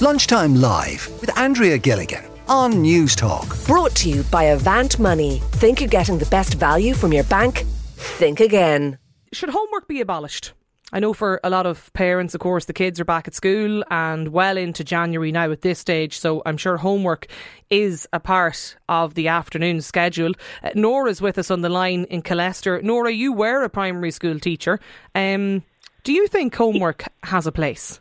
Lunchtime 0.00 0.54
Live 0.54 1.10
with 1.20 1.36
Andrea 1.36 1.76
Gilligan 1.76 2.24
on 2.46 2.74
Newstalk. 2.74 3.66
Brought 3.66 3.96
to 3.96 4.08
you 4.08 4.22
by 4.30 4.44
Avant 4.44 4.96
Money. 5.00 5.42
Think 5.54 5.80
you're 5.80 5.88
getting 5.88 6.18
the 6.18 6.26
best 6.26 6.54
value 6.54 6.94
from 6.94 7.12
your 7.12 7.24
bank? 7.24 7.64
Think 7.96 8.38
again. 8.38 8.98
Should 9.32 9.48
homework 9.48 9.88
be 9.88 10.00
abolished? 10.00 10.52
I 10.92 11.00
know 11.00 11.12
for 11.12 11.40
a 11.42 11.50
lot 11.50 11.66
of 11.66 11.92
parents, 11.94 12.32
of 12.32 12.40
course, 12.40 12.66
the 12.66 12.72
kids 12.72 13.00
are 13.00 13.04
back 13.04 13.26
at 13.26 13.34
school 13.34 13.82
and 13.90 14.28
well 14.28 14.56
into 14.56 14.84
January 14.84 15.32
now 15.32 15.50
at 15.50 15.62
this 15.62 15.80
stage, 15.80 16.16
so 16.16 16.42
I'm 16.46 16.58
sure 16.58 16.76
homework 16.76 17.26
is 17.68 18.06
a 18.12 18.20
part 18.20 18.76
of 18.88 19.14
the 19.14 19.26
afternoon 19.26 19.80
schedule. 19.80 20.32
Uh, 20.62 20.70
Nora's 20.76 21.20
with 21.20 21.38
us 21.38 21.50
on 21.50 21.62
the 21.62 21.68
line 21.68 22.04
in 22.04 22.22
Killester. 22.22 22.80
Nora, 22.84 23.10
you 23.10 23.32
were 23.32 23.64
a 23.64 23.68
primary 23.68 24.12
school 24.12 24.38
teacher. 24.38 24.78
Um, 25.16 25.64
do 26.04 26.12
you 26.12 26.28
think 26.28 26.54
homework 26.54 27.02
has 27.24 27.48
a 27.48 27.52
place? 27.52 27.98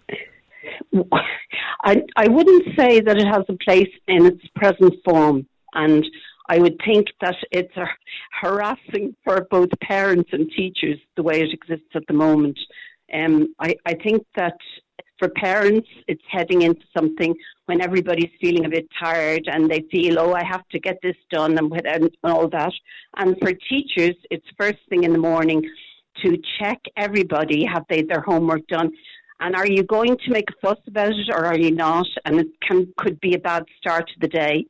I, 1.84 2.04
I 2.16 2.28
wouldn't 2.28 2.66
say 2.78 3.02
that 3.02 3.18
it 3.18 3.28
has 3.28 3.44
a 3.50 3.58
place 3.64 3.92
in 4.08 4.26
its 4.26 4.46
present 4.56 4.94
form, 5.06 5.48
and 5.74 6.06
I 6.50 6.60
would 6.60 6.78
think 6.86 7.08
that 7.22 7.36
it's 7.52 7.74
harassing 8.42 9.16
for 9.24 9.48
both 9.52 9.70
parents 9.82 10.30
and 10.32 10.50
teachers 10.56 10.98
the 11.16 11.24
way 11.24 11.42
it 11.42 11.54
exists 11.54 11.92
at 11.96 12.04
the 12.08 12.14
moment. 12.14 12.58
Um, 13.14 13.54
I, 13.60 13.76
I 13.86 13.94
think 13.96 14.26
that 14.36 14.58
for 15.20 15.30
parents, 15.30 15.88
it's 16.08 16.22
heading 16.30 16.62
into 16.62 16.84
something 16.96 17.36
when 17.66 17.82
everybody's 17.82 18.32
feeling 18.40 18.66
a 18.66 18.70
bit 18.70 18.88
tired 19.02 19.44
and 19.48 19.70
they 19.70 19.84
feel, 19.92 20.20
oh, 20.20 20.34
I 20.34 20.44
have 20.44 20.68
to 20.70 20.80
get 20.80 21.00
this 21.02 21.16
done 21.32 21.58
and, 21.58 21.72
and 21.74 22.12
all 22.24 22.48
that. 22.50 22.72
And 23.18 23.36
for 23.42 23.52
teachers, 23.52 24.16
it's 24.30 24.46
first 24.58 24.78
thing 24.90 25.04
in 25.04 25.14
the 25.14 25.20
morning 25.20 25.64
to 26.24 26.38
check 26.60 26.80
everybody 26.96 27.66
have 27.66 27.84
they 27.90 28.02
their 28.02 28.22
homework 28.22 28.66
done 28.68 28.92
and 29.40 29.56
are 29.56 29.68
you 29.68 29.84
going 29.84 30.18
to 30.18 30.32
make 30.32 30.50
a 30.50 30.54
fuss 30.62 30.80
about 30.88 31.12
it 31.12 31.30
or 31.32 31.46
are 31.46 31.58
you 31.58 31.72
not 31.72 32.08
and 32.26 32.40
it 32.40 32.48
can 32.68 32.92
could 32.98 33.20
be 33.20 33.34
a 33.34 33.40
bad 33.40 33.64
start 33.80 34.08
to 34.08 34.20
the 34.20 34.28
day 34.28 34.66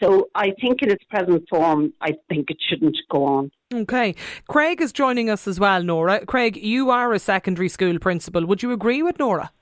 so 0.00 0.28
I 0.34 0.52
think 0.60 0.82
in 0.82 0.90
its 0.90 1.04
present 1.04 1.44
form, 1.48 1.92
I 2.00 2.12
think 2.28 2.50
it 2.50 2.58
shouldn't 2.68 2.96
go 3.10 3.24
on. 3.24 3.50
Okay. 3.72 4.14
Craig 4.48 4.80
is 4.80 4.92
joining 4.92 5.30
us 5.30 5.46
as 5.46 5.58
well, 5.58 5.82
Nora. 5.82 6.26
Craig, 6.26 6.56
you 6.56 6.90
are 6.90 7.12
a 7.12 7.18
secondary 7.18 7.68
school 7.68 7.98
principal. 7.98 8.44
Would 8.46 8.62
you 8.62 8.72
agree 8.72 9.02
with 9.02 9.18
Nora? 9.18 9.52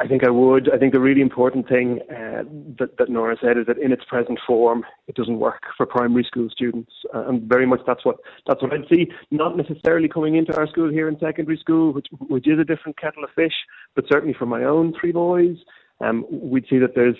I 0.00 0.06
think 0.08 0.24
I 0.24 0.30
would. 0.30 0.72
I 0.72 0.78
think 0.78 0.94
the 0.94 1.00
really 1.00 1.20
important 1.20 1.68
thing 1.68 2.00
uh, 2.10 2.44
that, 2.78 2.96
that 2.96 3.10
Nora 3.10 3.36
said 3.38 3.58
is 3.58 3.66
that 3.66 3.76
in 3.76 3.92
its 3.92 4.02
present 4.06 4.38
form, 4.46 4.82
it 5.08 5.14
doesn't 5.14 5.38
work 5.38 5.62
for 5.76 5.84
primary 5.84 6.24
school 6.24 6.48
students, 6.50 6.90
uh, 7.14 7.28
and 7.28 7.42
very 7.42 7.66
much 7.66 7.80
that's 7.86 8.02
what 8.02 8.16
that's 8.46 8.62
what 8.62 8.72
I'd 8.72 8.88
see. 8.88 9.08
Not 9.30 9.58
necessarily 9.58 10.08
coming 10.08 10.36
into 10.36 10.56
our 10.56 10.66
school 10.68 10.90
here 10.90 11.06
in 11.06 11.18
secondary 11.18 11.58
school, 11.58 11.92
which 11.92 12.06
which 12.28 12.48
is 12.48 12.58
a 12.58 12.64
different 12.64 12.98
kettle 12.98 13.24
of 13.24 13.30
fish, 13.36 13.52
but 13.94 14.06
certainly 14.10 14.34
for 14.38 14.46
my 14.46 14.64
own 14.64 14.94
three 14.98 15.12
boys, 15.12 15.58
um, 16.00 16.24
we'd 16.30 16.66
see 16.70 16.78
that 16.78 16.94
there's 16.94 17.16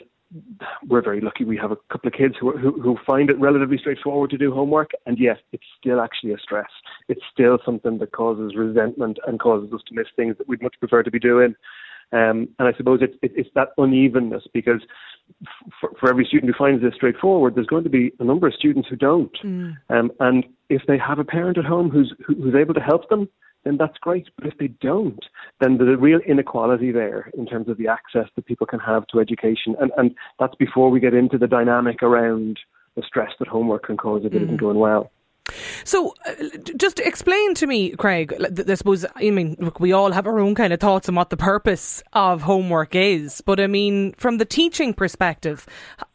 we're 0.89 1.03
very 1.03 1.21
lucky. 1.21 1.45
We 1.45 1.59
have 1.59 1.73
a 1.73 1.77
couple 1.93 2.09
of 2.09 2.15
kids 2.15 2.37
who, 2.41 2.57
who, 2.57 2.81
who 2.81 2.97
find 3.07 3.29
it 3.31 3.39
relatively 3.39 3.77
straightforward 3.77 4.31
to 4.31 4.39
do 4.39 4.55
homework, 4.55 4.93
and 5.05 5.19
yes, 5.19 5.37
it's 5.53 5.65
still 5.79 6.01
actually 6.01 6.33
a 6.33 6.39
stress. 6.39 6.71
It's 7.09 7.21
still 7.31 7.59
something 7.63 7.99
that 7.99 8.13
causes 8.13 8.55
resentment 8.57 9.19
and 9.27 9.39
causes 9.39 9.71
us 9.75 9.81
to 9.89 9.95
miss 9.95 10.07
things 10.17 10.39
that 10.39 10.49
we'd 10.49 10.63
much 10.63 10.77
prefer 10.79 11.03
to 11.03 11.11
be 11.11 11.19
doing. 11.19 11.57
Um, 12.13 12.49
and 12.59 12.69
I 12.69 12.73
suppose 12.77 13.03
it, 13.03 13.15
it, 13.23 13.33
it's 13.37 13.51
that 13.55 13.69
unevenness 13.79 14.43
because 14.53 14.81
for, 15.81 15.91
for, 16.01 16.11
every 16.11 16.25
student 16.25 16.53
who 16.53 16.59
finds 16.59 16.83
this 16.83 16.95
straightforward, 16.95 17.55
there's 17.55 17.67
going 17.67 17.85
to 17.85 17.91
be 17.91 18.13
a 18.19 18.25
number 18.25 18.49
of 18.49 18.55
students 18.55 18.89
who 18.89 18.97
don't. 18.97 19.37
Mm. 19.45 19.77
Um, 19.89 20.11
and 20.19 20.45
if 20.69 20.83
they 20.89 20.99
have 20.99 21.21
a 21.21 21.25
parent 21.25 21.57
at 21.57 21.65
home 21.65 21.89
who's 21.89 22.13
who's 22.27 22.55
able 22.55 22.75
to 22.75 22.81
help 22.81 23.09
them, 23.09 23.29
then 23.65 23.77
that's 23.77 23.97
great. 23.99 24.29
But 24.37 24.47
if 24.47 24.59
they 24.59 24.69
don't, 24.69 25.25
then 25.61 25.77
there's 25.77 25.97
a 25.97 26.01
real 26.01 26.21
inequality 26.27 26.93
there 26.93 27.31
in 27.37 27.47
terms 27.47 27.69
of 27.69 27.79
the 27.79 27.89
access 27.89 28.29
that 28.35 28.47
people 28.47 28.67
can 28.67 28.81
have 28.81 29.07
to 29.09 29.21
education. 29.21 29.77
And, 29.81 29.93
and 29.97 30.15
that's 30.39 30.55
before 30.57 30.91
we 30.91 31.01
get 31.01 31.15
into 31.15 31.39
the 31.39 31.47
dynamic 31.47 32.03
around 32.03 32.59
the 32.97 33.03
stress 33.07 33.31
that 33.39 33.49
homework 33.49 33.87
can 33.87 33.97
cause 33.97 34.23
if 34.25 34.33
it 34.33 34.41
mm. 34.41 34.45
isn't 34.45 34.61
going 34.61 34.79
well. 34.79 35.11
So, 35.85 36.15
uh, 36.27 36.35
just 36.77 37.01
explain 37.01 37.55
to 37.55 37.67
me, 37.67 37.91
Craig. 37.91 38.35
I 38.69 38.75
suppose 38.75 39.07
I 39.17 39.31
mean 39.31 39.57
look, 39.59 39.81
we 39.81 39.93
all 39.93 40.13
have 40.13 40.27
our 40.27 40.39
own 40.39 40.55
kind 40.55 40.73
of 40.73 40.81
thoughts 40.81 41.09
on 41.09 41.15
what 41.15 41.31
the 41.31 41.37
purpose 41.37 42.03
of 42.13 42.43
homework 42.43 42.95
is, 42.95 43.41
but 43.41 43.61
I 43.61 43.67
mean, 43.67 44.13
from 44.15 44.39
the 44.39 44.45
teaching 44.45 44.95
perspective, 44.95 45.67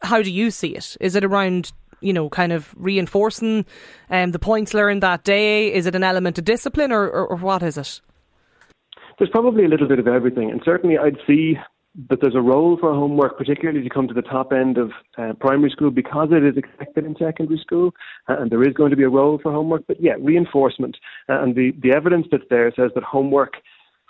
how 0.02 0.22
do 0.22 0.30
you 0.30 0.50
see 0.50 0.74
it? 0.76 0.96
Is 1.00 1.14
it 1.16 1.24
around 1.24 1.72
you 2.00 2.12
know, 2.12 2.28
kind 2.28 2.52
of 2.52 2.74
reinforcing 2.76 3.64
um, 4.10 4.32
the 4.32 4.38
points 4.38 4.74
learned 4.74 5.02
that 5.02 5.24
day? 5.24 5.72
Is 5.72 5.86
it 5.86 5.94
an 5.94 6.04
element 6.04 6.38
of 6.38 6.44
discipline, 6.44 6.92
or, 6.92 7.04
or, 7.04 7.26
or 7.26 7.36
what 7.36 7.62
is 7.62 7.78
it? 7.78 8.00
There's 9.18 9.30
probably 9.30 9.64
a 9.64 9.68
little 9.68 9.88
bit 9.88 9.98
of 9.98 10.06
everything, 10.06 10.50
and 10.50 10.60
certainly 10.64 10.98
I'd 10.98 11.16
see 11.26 11.56
that 12.08 12.20
there's 12.20 12.34
a 12.34 12.40
role 12.40 12.76
for 12.78 12.92
homework, 12.92 13.38
particularly 13.38 13.82
you 13.82 13.90
come 13.90 14.08
to 14.08 14.14
the 14.14 14.22
top 14.22 14.52
end 14.52 14.76
of 14.78 14.90
uh, 15.16 15.32
primary 15.40 15.70
school, 15.70 15.90
because 15.90 16.28
it 16.30 16.44
is 16.44 16.56
expected 16.56 17.04
in 17.04 17.16
secondary 17.16 17.58
school, 17.58 17.92
and 18.28 18.50
there 18.50 18.62
is 18.62 18.74
going 18.74 18.90
to 18.90 18.96
be 18.96 19.04
a 19.04 19.08
role 19.08 19.38
for 19.42 19.52
homework. 19.52 19.86
But 19.86 20.00
yeah, 20.00 20.14
reinforcement, 20.20 20.96
uh, 21.28 21.42
and 21.42 21.54
the, 21.54 21.72
the 21.82 21.92
evidence 21.94 22.26
that's 22.30 22.44
there 22.50 22.72
says 22.76 22.90
that 22.94 23.04
homework 23.04 23.54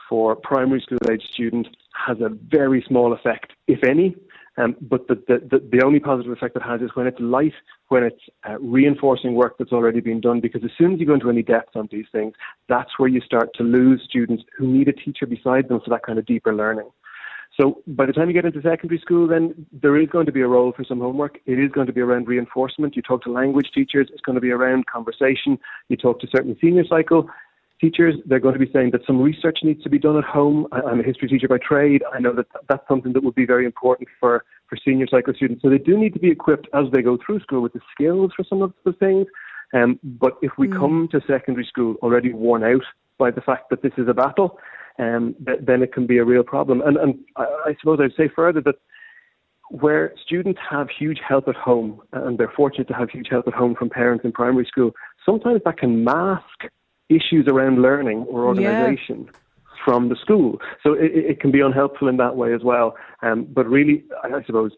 for 0.08 0.36
primary 0.36 0.80
school 0.80 0.98
age 1.10 1.22
students 1.32 1.68
has 2.06 2.18
a 2.20 2.28
very 2.28 2.84
small 2.86 3.12
effect, 3.12 3.52
if 3.66 3.82
any, 3.84 4.16
um, 4.58 4.74
but 4.80 5.06
the, 5.08 5.16
the, 5.26 5.60
the, 5.70 5.84
only 5.84 6.00
positive 6.00 6.32
effect 6.32 6.56
it 6.56 6.62
has 6.62 6.80
is 6.80 6.90
when 6.94 7.06
it's 7.06 7.20
light, 7.20 7.52
when 7.88 8.04
it's 8.04 8.22
uh, 8.48 8.58
reinforcing 8.58 9.34
work 9.34 9.56
that's 9.58 9.72
already 9.72 10.00
been 10.00 10.20
done. 10.20 10.40
Because 10.40 10.64
as 10.64 10.70
soon 10.78 10.94
as 10.94 11.00
you 11.00 11.06
go 11.06 11.14
into 11.14 11.28
any 11.28 11.42
depth 11.42 11.76
on 11.76 11.88
these 11.92 12.06
things, 12.10 12.34
that's 12.68 12.98
where 12.98 13.08
you 13.08 13.20
start 13.20 13.50
to 13.56 13.62
lose 13.62 14.02
students 14.08 14.44
who 14.56 14.66
need 14.66 14.88
a 14.88 14.94
teacher 14.94 15.26
beside 15.26 15.68
them 15.68 15.80
for 15.84 15.90
that 15.90 16.04
kind 16.04 16.18
of 16.18 16.24
deeper 16.24 16.54
learning. 16.54 16.88
So 17.58 17.82
by 17.86 18.04
the 18.04 18.12
time 18.12 18.28
you 18.28 18.34
get 18.34 18.44
into 18.44 18.60
secondary 18.60 19.00
school, 19.00 19.26
then 19.26 19.66
there 19.72 19.96
is 19.96 20.08
going 20.08 20.26
to 20.26 20.32
be 20.32 20.42
a 20.42 20.46
role 20.46 20.72
for 20.76 20.84
some 20.84 21.00
homework. 21.00 21.38
It 21.46 21.58
is 21.58 21.70
going 21.72 21.86
to 21.86 21.92
be 21.92 22.02
around 22.02 22.28
reinforcement. 22.28 22.96
You 22.96 23.02
talk 23.02 23.22
to 23.24 23.32
language 23.32 23.68
teachers, 23.74 24.08
it's 24.12 24.20
going 24.20 24.34
to 24.34 24.40
be 24.40 24.50
around 24.50 24.86
conversation. 24.86 25.58
You 25.88 25.96
talk 25.96 26.20
to 26.20 26.26
certain 26.30 26.56
senior 26.60 26.84
cycle 26.86 27.28
teachers, 27.80 28.14
they're 28.24 28.40
going 28.40 28.58
to 28.58 28.64
be 28.64 28.70
saying 28.72 28.90
that 28.92 29.02
some 29.06 29.20
research 29.20 29.58
needs 29.62 29.82
to 29.82 29.90
be 29.90 29.98
done 29.98 30.16
at 30.16 30.24
home. 30.24 30.66
I'm 30.72 31.00
a 31.00 31.02
history 31.02 31.28
teacher 31.28 31.48
by 31.48 31.58
trade. 31.58 32.02
I 32.12 32.20
know 32.20 32.34
that 32.34 32.46
that's 32.68 32.86
something 32.88 33.12
that 33.12 33.22
would 33.22 33.34
be 33.34 33.46
very 33.46 33.66
important 33.66 34.08
for, 34.18 34.44
for 34.68 34.78
senior 34.84 35.06
cycle 35.06 35.34
students. 35.34 35.62
So 35.62 35.68
they 35.68 35.78
do 35.78 35.98
need 35.98 36.14
to 36.14 36.18
be 36.18 36.30
equipped 36.30 36.68
as 36.74 36.86
they 36.92 37.02
go 37.02 37.18
through 37.24 37.40
school 37.40 37.60
with 37.60 37.72
the 37.72 37.80
skills 37.92 38.32
for 38.34 38.44
some 38.44 38.62
of 38.62 38.72
the 38.84 38.92
things. 38.92 39.26
Um, 39.74 39.98
but 40.02 40.38
if 40.42 40.52
we 40.58 40.68
mm. 40.68 40.76
come 40.76 41.08
to 41.12 41.20
secondary 41.26 41.66
school 41.66 41.96
already 42.02 42.32
worn 42.32 42.62
out 42.64 42.84
by 43.18 43.30
the 43.30 43.40
fact 43.40 43.70
that 43.70 43.82
this 43.82 43.92
is 43.98 44.08
a 44.08 44.14
battle, 44.14 44.58
um, 44.98 45.34
th- 45.44 45.60
then 45.62 45.82
it 45.82 45.92
can 45.92 46.06
be 46.06 46.18
a 46.18 46.24
real 46.24 46.42
problem. 46.42 46.80
And, 46.82 46.96
and 46.96 47.18
I, 47.36 47.44
I 47.66 47.76
suppose 47.80 47.98
I'd 48.02 48.16
say 48.16 48.30
further 48.34 48.60
that 48.62 48.76
where 49.70 50.12
students 50.24 50.60
have 50.70 50.88
huge 50.96 51.18
help 51.26 51.48
at 51.48 51.56
home, 51.56 52.00
and 52.12 52.38
they're 52.38 52.52
fortunate 52.56 52.88
to 52.88 52.94
have 52.94 53.10
huge 53.10 53.28
help 53.30 53.48
at 53.48 53.54
home 53.54 53.74
from 53.74 53.90
parents 53.90 54.24
in 54.24 54.32
primary 54.32 54.64
school, 54.64 54.92
sometimes 55.24 55.60
that 55.64 55.78
can 55.78 56.04
mask 56.04 56.64
issues 57.08 57.46
around 57.48 57.82
learning 57.82 58.18
or 58.28 58.44
organisation. 58.44 59.24
Yeah. 59.26 59.40
From 59.84 60.08
the 60.08 60.16
school, 60.16 60.58
so 60.82 60.94
it, 60.94 61.12
it, 61.14 61.40
can 61.40 61.52
be 61.52 61.60
unhelpful 61.60 62.08
in 62.08 62.16
that 62.16 62.34
way 62.34 62.52
as 62.52 62.62
well. 62.64 62.96
Um, 63.22 63.46
but 63.48 63.68
really, 63.68 64.02
I 64.24 64.42
suppose 64.44 64.72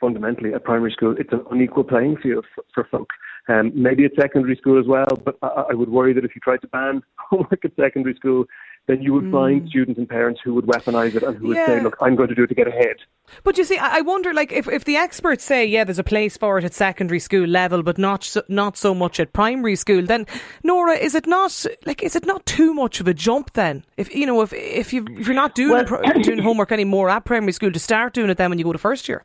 fundamentally 0.00 0.54
at 0.54 0.64
primary 0.64 0.92
school, 0.92 1.14
it's 1.18 1.32
an 1.32 1.44
unequal 1.50 1.84
playing 1.84 2.16
field 2.16 2.46
for, 2.54 2.64
for 2.72 2.84
folk. 2.84 3.10
Um, 3.48 3.72
maybe 3.74 4.04
at 4.04 4.12
secondary 4.18 4.56
school 4.56 4.78
as 4.78 4.86
well, 4.86 5.06
but 5.22 5.36
I, 5.42 5.64
I, 5.70 5.74
would 5.74 5.88
worry 5.88 6.12
that 6.14 6.24
if 6.24 6.34
you 6.34 6.40
tried 6.40 6.62
to 6.62 6.68
ban 6.68 7.02
homework 7.16 7.64
at 7.64 7.72
secondary 7.76 8.14
school, 8.14 8.44
then 8.88 9.02
you 9.02 9.12
would 9.12 9.24
mm. 9.24 9.32
find 9.32 9.68
students 9.68 9.98
and 9.98 10.08
parents 10.08 10.40
who 10.42 10.54
would 10.54 10.64
weaponize 10.64 11.14
it 11.14 11.22
and 11.22 11.36
who 11.36 11.54
yeah. 11.54 11.60
would 11.60 11.66
say, 11.66 11.82
look, 11.82 11.96
I'm 12.00 12.16
going 12.16 12.30
to 12.30 12.34
do 12.34 12.44
it 12.44 12.46
to 12.46 12.54
get 12.54 12.66
ahead. 12.66 12.96
But 13.44 13.58
you 13.58 13.64
see, 13.64 13.76
I 13.76 14.00
wonder, 14.00 14.32
like, 14.32 14.50
if, 14.50 14.66
if 14.66 14.84
the 14.84 14.96
experts 14.96 15.44
say, 15.44 15.66
yeah, 15.66 15.84
there's 15.84 15.98
a 15.98 16.04
place 16.04 16.38
for 16.38 16.56
it 16.56 16.64
at 16.64 16.72
secondary 16.72 17.20
school 17.20 17.46
level, 17.46 17.82
but 17.82 17.98
not 17.98 18.24
so, 18.24 18.42
not 18.48 18.78
so 18.78 18.94
much 18.94 19.20
at 19.20 19.34
primary 19.34 19.76
school, 19.76 20.02
then, 20.06 20.26
Nora, 20.64 20.94
is 20.94 21.14
it 21.14 21.26
not, 21.26 21.66
like, 21.84 22.02
is 22.02 22.16
it 22.16 22.24
not 22.24 22.46
too 22.46 22.72
much 22.72 22.98
of 22.98 23.06
a 23.06 23.12
jump 23.12 23.52
then? 23.52 23.84
If, 23.98 24.14
you 24.14 24.24
know, 24.24 24.40
if, 24.40 24.54
if, 24.54 24.94
you, 24.94 25.06
if 25.10 25.26
you're 25.26 25.36
not 25.36 25.54
doing, 25.54 25.86
well, 25.90 26.02
doing 26.22 26.38
homework 26.42 26.72
anymore 26.72 27.10
at 27.10 27.26
primary 27.26 27.52
school, 27.52 27.70
to 27.70 27.78
start 27.78 28.14
doing 28.14 28.30
it 28.30 28.38
then 28.38 28.48
when 28.48 28.58
you 28.58 28.64
go 28.64 28.72
to 28.72 28.78
first 28.78 29.06
year? 29.06 29.22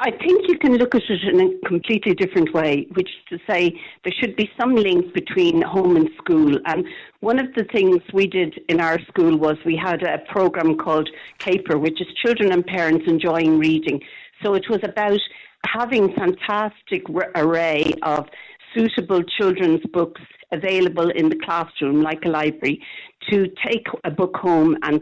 I 0.00 0.10
think 0.10 0.48
you 0.48 0.58
can 0.58 0.76
look 0.76 0.94
at 0.94 1.02
it 1.08 1.22
in 1.22 1.40
a 1.40 1.68
completely 1.68 2.14
different 2.14 2.52
way, 2.54 2.86
which 2.94 3.08
is 3.08 3.38
to 3.38 3.52
say 3.52 3.80
there 4.04 4.12
should 4.20 4.36
be 4.36 4.50
some 4.58 4.74
link 4.74 5.12
between 5.14 5.62
home 5.62 5.96
and 5.96 6.08
school. 6.18 6.58
And 6.66 6.86
one 7.20 7.38
of 7.38 7.52
the 7.54 7.64
things 7.64 8.00
we 8.12 8.26
did 8.26 8.60
in 8.68 8.80
our 8.80 8.98
school 9.08 9.36
was 9.36 9.56
we 9.64 9.76
had 9.76 10.02
a 10.02 10.18
program 10.30 10.76
called 10.76 11.08
CAPER, 11.38 11.78
which 11.78 12.00
is 12.00 12.06
Children 12.24 12.52
and 12.52 12.66
Parents 12.66 13.04
Enjoying 13.06 13.58
Reading. 13.58 14.00
So 14.42 14.54
it 14.54 14.64
was 14.68 14.80
about 14.82 15.20
having 15.66 16.14
fantastic 16.14 17.02
array 17.34 17.94
of 18.02 18.26
suitable 18.74 19.22
children's 19.22 19.84
books 19.92 20.20
available 20.52 21.10
in 21.10 21.28
the 21.28 21.38
classroom, 21.44 22.02
like 22.02 22.24
a 22.24 22.28
library, 22.28 22.82
to 23.30 23.46
take 23.66 23.86
a 24.04 24.10
book 24.10 24.36
home 24.36 24.76
and 24.82 25.00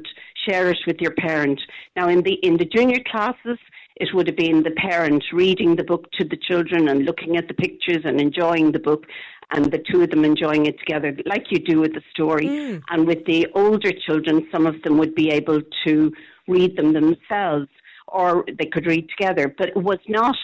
share 0.48 0.70
it 0.70 0.78
with 0.86 1.00
your 1.00 1.12
parent. 1.12 1.60
Now, 1.96 2.08
in 2.08 2.22
the 2.22 2.34
in 2.34 2.56
the 2.56 2.64
junior 2.64 2.98
classes, 3.10 3.58
it 3.96 4.08
would 4.14 4.26
have 4.26 4.36
been 4.36 4.62
the 4.62 4.70
parent 4.72 5.24
reading 5.32 5.76
the 5.76 5.84
book 5.84 6.10
to 6.12 6.24
the 6.24 6.36
children 6.36 6.88
and 6.88 7.04
looking 7.04 7.36
at 7.36 7.48
the 7.48 7.54
pictures 7.54 8.02
and 8.04 8.20
enjoying 8.20 8.72
the 8.72 8.78
book, 8.78 9.06
and 9.50 9.70
the 9.70 9.82
two 9.90 10.02
of 10.02 10.10
them 10.10 10.24
enjoying 10.24 10.66
it 10.66 10.78
together, 10.78 11.14
like 11.26 11.44
you 11.50 11.58
do 11.58 11.80
with 11.80 11.92
the 11.92 12.02
story. 12.10 12.46
Mm. 12.46 12.82
And 12.90 13.06
with 13.06 13.24
the 13.26 13.46
older 13.54 13.92
children, 13.92 14.48
some 14.50 14.66
of 14.66 14.80
them 14.82 14.98
would 14.98 15.14
be 15.14 15.30
able 15.30 15.60
to 15.86 16.12
read 16.48 16.76
them 16.76 16.92
themselves, 16.92 17.68
or 18.08 18.44
they 18.58 18.66
could 18.66 18.86
read 18.86 19.08
together. 19.10 19.54
But 19.56 19.68
it 19.68 19.76
was 19.76 19.98
not 20.08 20.36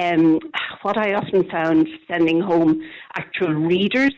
um, 0.00 0.40
what 0.82 0.96
I 0.98 1.14
often 1.14 1.48
found 1.50 1.88
sending 2.08 2.40
home 2.40 2.82
actual 3.14 3.52
readers 3.52 4.14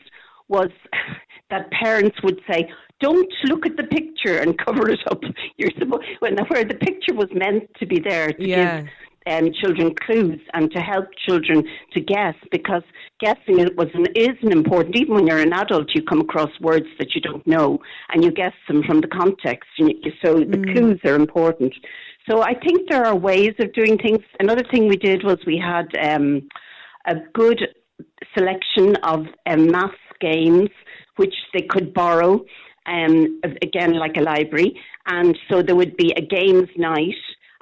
was 0.49 0.71
that 1.51 1.71
parents 1.71 2.17
would 2.23 2.41
say, 2.51 2.71
"Don't 3.01 3.33
look 3.45 3.67
at 3.67 3.77
the 3.77 3.85
picture 3.85 4.39
and 4.39 4.59
cover 4.59 4.91
it 4.91 5.01
up." 5.11 5.23
You're 5.57 5.71
supposed 5.79 6.05
when 6.21 6.37
where 6.49 6.65
the 6.65 6.75
picture 6.75 7.15
was 7.15 7.29
meant 7.33 7.71
to 7.79 7.87
be 7.87 8.01
there 8.01 8.33
to 8.33 8.49
Yeah. 8.49 8.81
give 8.81 8.91
um, 9.29 9.51
children 9.61 9.95
clues 9.95 10.41
and 10.55 10.71
to 10.73 10.81
help 10.81 11.07
children 11.27 11.65
to 11.93 12.01
guess 12.01 12.35
because 12.51 12.83
guessing 13.21 13.59
it 13.59 13.77
was 13.77 13.89
an, 13.95 14.07
is 14.15 14.37
an 14.43 14.53
important 14.53 14.97
even 14.97 15.15
when 15.15 15.27
you're 15.27 15.39
an 15.39 15.53
adult 15.53 15.89
you 15.95 16.03
come 16.03 16.21
across 16.21 16.51
words 16.61 16.87
that 16.99 17.15
you 17.15 17.21
don't 17.21 17.47
know 17.47 17.79
and 18.11 18.25
you 18.25 18.31
guess 18.31 18.53
them 18.69 18.83
from 18.85 19.01
the 19.01 19.09
context 19.09 19.69
so 20.25 20.35
the 20.35 20.63
clues 20.73 21.01
are 21.05 21.15
important 21.15 21.75
so 22.29 22.43
I 22.43 22.55
think 22.55 22.89
there 22.89 23.05
are 23.05 23.17
ways 23.17 23.55
of 23.59 23.73
doing 23.75 23.99
things 23.99 24.21
another 24.41 24.65
thing 24.71 24.89
we 24.89 24.97
did 24.97 25.25
was 25.25 25.39
we 25.47 25.59
had 25.59 25.89
um, 26.11 26.49
a 27.07 27.17
good 27.35 27.61
selection 28.37 28.97
of 29.03 29.27
um, 29.47 29.71
maths 29.71 29.95
games 30.21 30.71
which 31.17 31.35
they 31.53 31.63
could 31.63 31.93
borrow 31.93 32.45
um, 32.89 33.41
again 33.63 33.93
like 33.95 34.17
a 34.17 34.21
library 34.21 34.81
and 35.07 35.39
so 35.51 35.63
there 35.63 35.77
would 35.77 35.97
be 35.97 36.13
a 36.17 36.23
games 36.23 36.69
night 36.77 37.15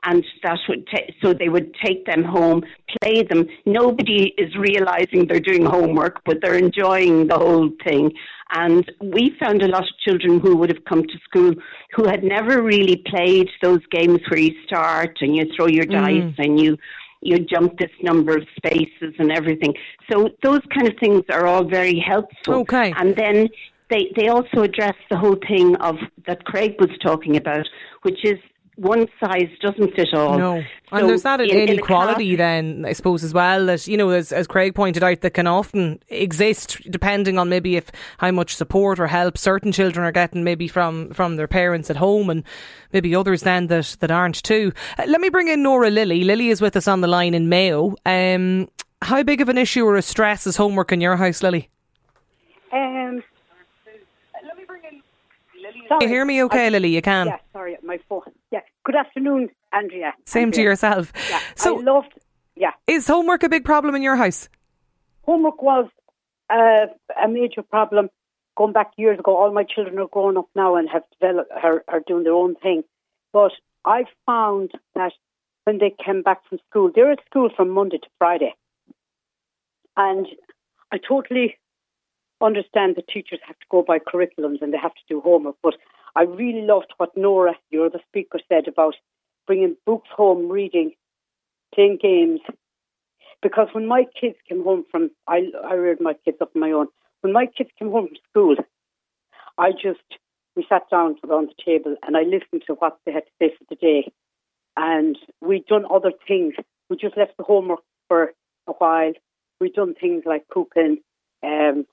and 0.06 0.24
that 0.42 0.58
would 0.68 0.86
ta- 0.88 1.12
so 1.22 1.32
they 1.32 1.48
would 1.48 1.74
take 1.84 2.06
them 2.06 2.22
home, 2.22 2.62
play 3.02 3.22
them. 3.22 3.46
Nobody 3.66 4.34
is 4.38 4.54
realizing 4.56 5.26
they're 5.26 5.40
doing 5.40 5.64
homework, 5.64 6.22
but 6.24 6.38
they're 6.40 6.56
enjoying 6.56 7.26
the 7.26 7.36
whole 7.36 7.70
thing. 7.84 8.12
And 8.52 8.90
we 9.00 9.36
found 9.40 9.62
a 9.62 9.68
lot 9.68 9.82
of 9.82 9.98
children 10.06 10.38
who 10.38 10.56
would 10.56 10.70
have 10.70 10.84
come 10.84 11.02
to 11.02 11.18
school 11.24 11.52
who 11.94 12.06
had 12.06 12.22
never 12.22 12.62
really 12.62 13.02
played 13.06 13.48
those 13.62 13.80
games 13.90 14.20
where 14.28 14.38
you 14.38 14.54
start 14.64 15.18
and 15.20 15.34
you 15.34 15.44
throw 15.56 15.66
your 15.66 15.86
dice 15.86 16.34
and 16.38 16.60
you 16.60 16.76
you 17.22 17.40
jump 17.40 17.76
this 17.78 17.90
number 18.02 18.36
of 18.36 18.46
spaces 18.56 19.14
and 19.18 19.32
everything. 19.32 19.74
So 20.08 20.28
those 20.44 20.60
kind 20.72 20.86
of 20.86 20.94
things 21.00 21.22
are 21.30 21.46
all 21.46 21.64
very 21.64 21.98
helpful. 21.98 22.54
Okay. 22.54 22.94
And 22.96 23.16
then 23.16 23.48
they 23.90 24.12
they 24.16 24.28
also 24.28 24.62
address 24.62 24.94
the 25.10 25.16
whole 25.16 25.36
thing 25.48 25.76
of 25.76 25.96
that 26.26 26.44
Craig 26.44 26.76
was 26.78 26.90
talking 27.02 27.36
about, 27.36 27.66
which 28.02 28.24
is 28.24 28.38
one 28.78 29.06
size 29.24 29.48
doesn't 29.62 29.94
fit 29.94 30.12
all. 30.12 30.38
No. 30.38 30.60
So 30.90 30.96
and 30.98 31.08
there's 31.08 31.22
that 31.22 31.40
in- 31.40 31.48
in 31.48 31.68
inequality 31.70 32.36
class- 32.36 32.38
then, 32.38 32.84
I 32.86 32.92
suppose, 32.92 33.24
as 33.24 33.32
well, 33.32 33.64
that, 33.66 33.86
you 33.88 33.96
know, 33.96 34.10
as, 34.10 34.32
as 34.32 34.46
Craig 34.46 34.74
pointed 34.74 35.02
out, 35.02 35.22
that 35.22 35.30
can 35.32 35.46
often 35.46 35.98
exist 36.08 36.82
depending 36.90 37.38
on 37.38 37.48
maybe 37.48 37.76
if 37.76 37.90
how 38.18 38.30
much 38.32 38.54
support 38.54 39.00
or 39.00 39.06
help 39.06 39.38
certain 39.38 39.72
children 39.72 40.04
are 40.04 40.12
getting 40.12 40.44
maybe 40.44 40.68
from, 40.68 41.08
from 41.14 41.36
their 41.36 41.48
parents 41.48 41.88
at 41.88 41.96
home 41.96 42.28
and 42.28 42.44
maybe 42.92 43.16
others 43.16 43.40
then 43.44 43.68
that, 43.68 43.96
that 44.00 44.10
aren't 44.10 44.42
too. 44.42 44.72
Uh, 44.98 45.04
let 45.06 45.22
me 45.22 45.30
bring 45.30 45.48
in 45.48 45.62
Nora 45.62 45.88
Lilly. 45.88 46.22
Lily 46.24 46.50
is 46.50 46.60
with 46.60 46.76
us 46.76 46.86
on 46.86 47.00
the 47.00 47.08
line 47.08 47.32
in 47.32 47.48
Mayo. 47.48 47.94
Um, 48.04 48.68
how 49.00 49.22
big 49.22 49.40
of 49.40 49.48
an 49.48 49.56
issue 49.56 49.86
or 49.86 49.96
a 49.96 50.02
stress 50.02 50.46
is 50.46 50.56
homework 50.58 50.92
in 50.92 51.00
your 51.00 51.16
house, 51.16 51.42
Lily? 51.42 51.70
Um, 52.72 53.22
Can 53.22 53.22
sorry. 55.88 56.04
you 56.04 56.08
hear 56.08 56.24
me 56.24 56.42
okay, 56.44 56.66
I- 56.66 56.68
Lily? 56.70 56.94
You 56.94 57.02
can. 57.02 57.26
Yeah, 57.26 57.38
sorry, 57.52 57.76
my 57.82 57.98
phone. 58.08 58.22
Yeah. 58.50 58.60
Good 58.84 58.96
afternoon, 58.96 59.48
Andrea. 59.72 60.12
Same 60.26 60.52
to 60.52 60.62
yourself. 60.62 61.12
Yeah. 61.30 61.40
So 61.56 61.78
I 61.78 61.82
loved. 61.82 62.12
Yeah, 62.54 62.70
is 62.86 63.06
homework 63.06 63.42
a 63.42 63.48
big 63.48 63.64
problem 63.64 63.94
in 63.94 64.02
your 64.02 64.16
house? 64.16 64.48
homework 65.22 65.60
was 65.60 65.88
uh, 66.48 66.86
a 67.22 67.28
major 67.28 67.62
problem. 67.62 68.08
Going 68.56 68.72
back 68.72 68.92
years 68.96 69.18
ago, 69.18 69.36
all 69.36 69.52
my 69.52 69.64
children 69.64 69.98
are 69.98 70.06
grown 70.06 70.36
up 70.38 70.48
now 70.54 70.76
and 70.76 70.88
have 70.88 71.02
developed, 71.20 71.50
are, 71.52 71.84
are 71.88 72.00
doing 72.06 72.24
their 72.24 72.32
own 72.32 72.54
thing. 72.54 72.84
But 73.32 73.52
I 73.84 74.04
found 74.24 74.70
that 74.94 75.12
when 75.64 75.78
they 75.78 75.92
came 76.02 76.22
back 76.22 76.48
from 76.48 76.58
school, 76.70 76.90
they're 76.94 77.10
at 77.12 77.18
school 77.28 77.50
from 77.54 77.68
Monday 77.70 77.98
to 77.98 78.08
Friday, 78.18 78.54
and 79.96 80.26
I 80.92 80.98
totally 81.06 81.56
understand 82.42 82.96
that 82.96 83.08
teachers 83.08 83.40
have 83.46 83.58
to 83.58 83.66
go 83.70 83.82
by 83.82 83.98
curriculums 83.98 84.62
and 84.62 84.72
they 84.72 84.78
have 84.78 84.94
to 84.94 85.00
do 85.08 85.20
homework. 85.20 85.56
But 85.62 85.74
I 86.14 86.22
really 86.22 86.62
loved 86.62 86.92
what 86.96 87.16
Nora, 87.16 87.54
your 87.70 87.86
other 87.86 88.00
speaker, 88.08 88.38
said 88.48 88.68
about 88.68 88.94
bringing 89.46 89.76
books 89.86 90.08
home, 90.14 90.48
reading, 90.48 90.92
playing 91.74 91.98
games. 92.00 92.40
Because 93.42 93.68
when 93.72 93.86
my 93.86 94.04
kids 94.18 94.36
came 94.48 94.64
home 94.64 94.84
from, 94.90 95.10
I, 95.28 95.50
I 95.64 95.74
reared 95.74 96.00
my 96.00 96.14
kids 96.24 96.38
up 96.40 96.50
on 96.54 96.60
my 96.60 96.72
own. 96.72 96.88
When 97.20 97.32
my 97.32 97.46
kids 97.46 97.70
came 97.78 97.90
home 97.90 98.08
from 98.08 98.16
school, 98.30 98.56
I 99.58 99.72
just, 99.72 100.00
we 100.54 100.66
sat 100.68 100.88
down 100.90 101.16
around 101.28 101.48
the 101.48 101.62
table 101.64 101.96
and 102.06 102.16
I 102.16 102.22
listened 102.22 102.62
to 102.66 102.74
what 102.74 102.98
they 103.04 103.12
had 103.12 103.24
to 103.24 103.32
say 103.38 103.54
for 103.56 103.64
the 103.68 103.76
day. 103.76 104.10
And 104.76 105.18
we'd 105.40 105.66
done 105.66 105.84
other 105.90 106.12
things. 106.26 106.54
We 106.88 106.96
just 106.96 107.16
left 107.16 107.36
the 107.36 107.44
homework 107.44 107.80
for 108.08 108.32
a 108.66 108.72
while. 108.72 109.12
We'd 109.60 109.74
done 109.74 109.94
things 109.94 110.24
like 110.26 110.48
cooking, 110.48 110.98
um, 111.42 111.86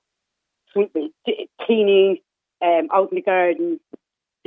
sweeping, 0.74 1.10
t- 1.24 1.48
cleaning, 1.62 2.18
um, 2.62 2.88
out 2.92 3.10
in 3.10 3.16
the 3.16 3.22
garden, 3.22 3.80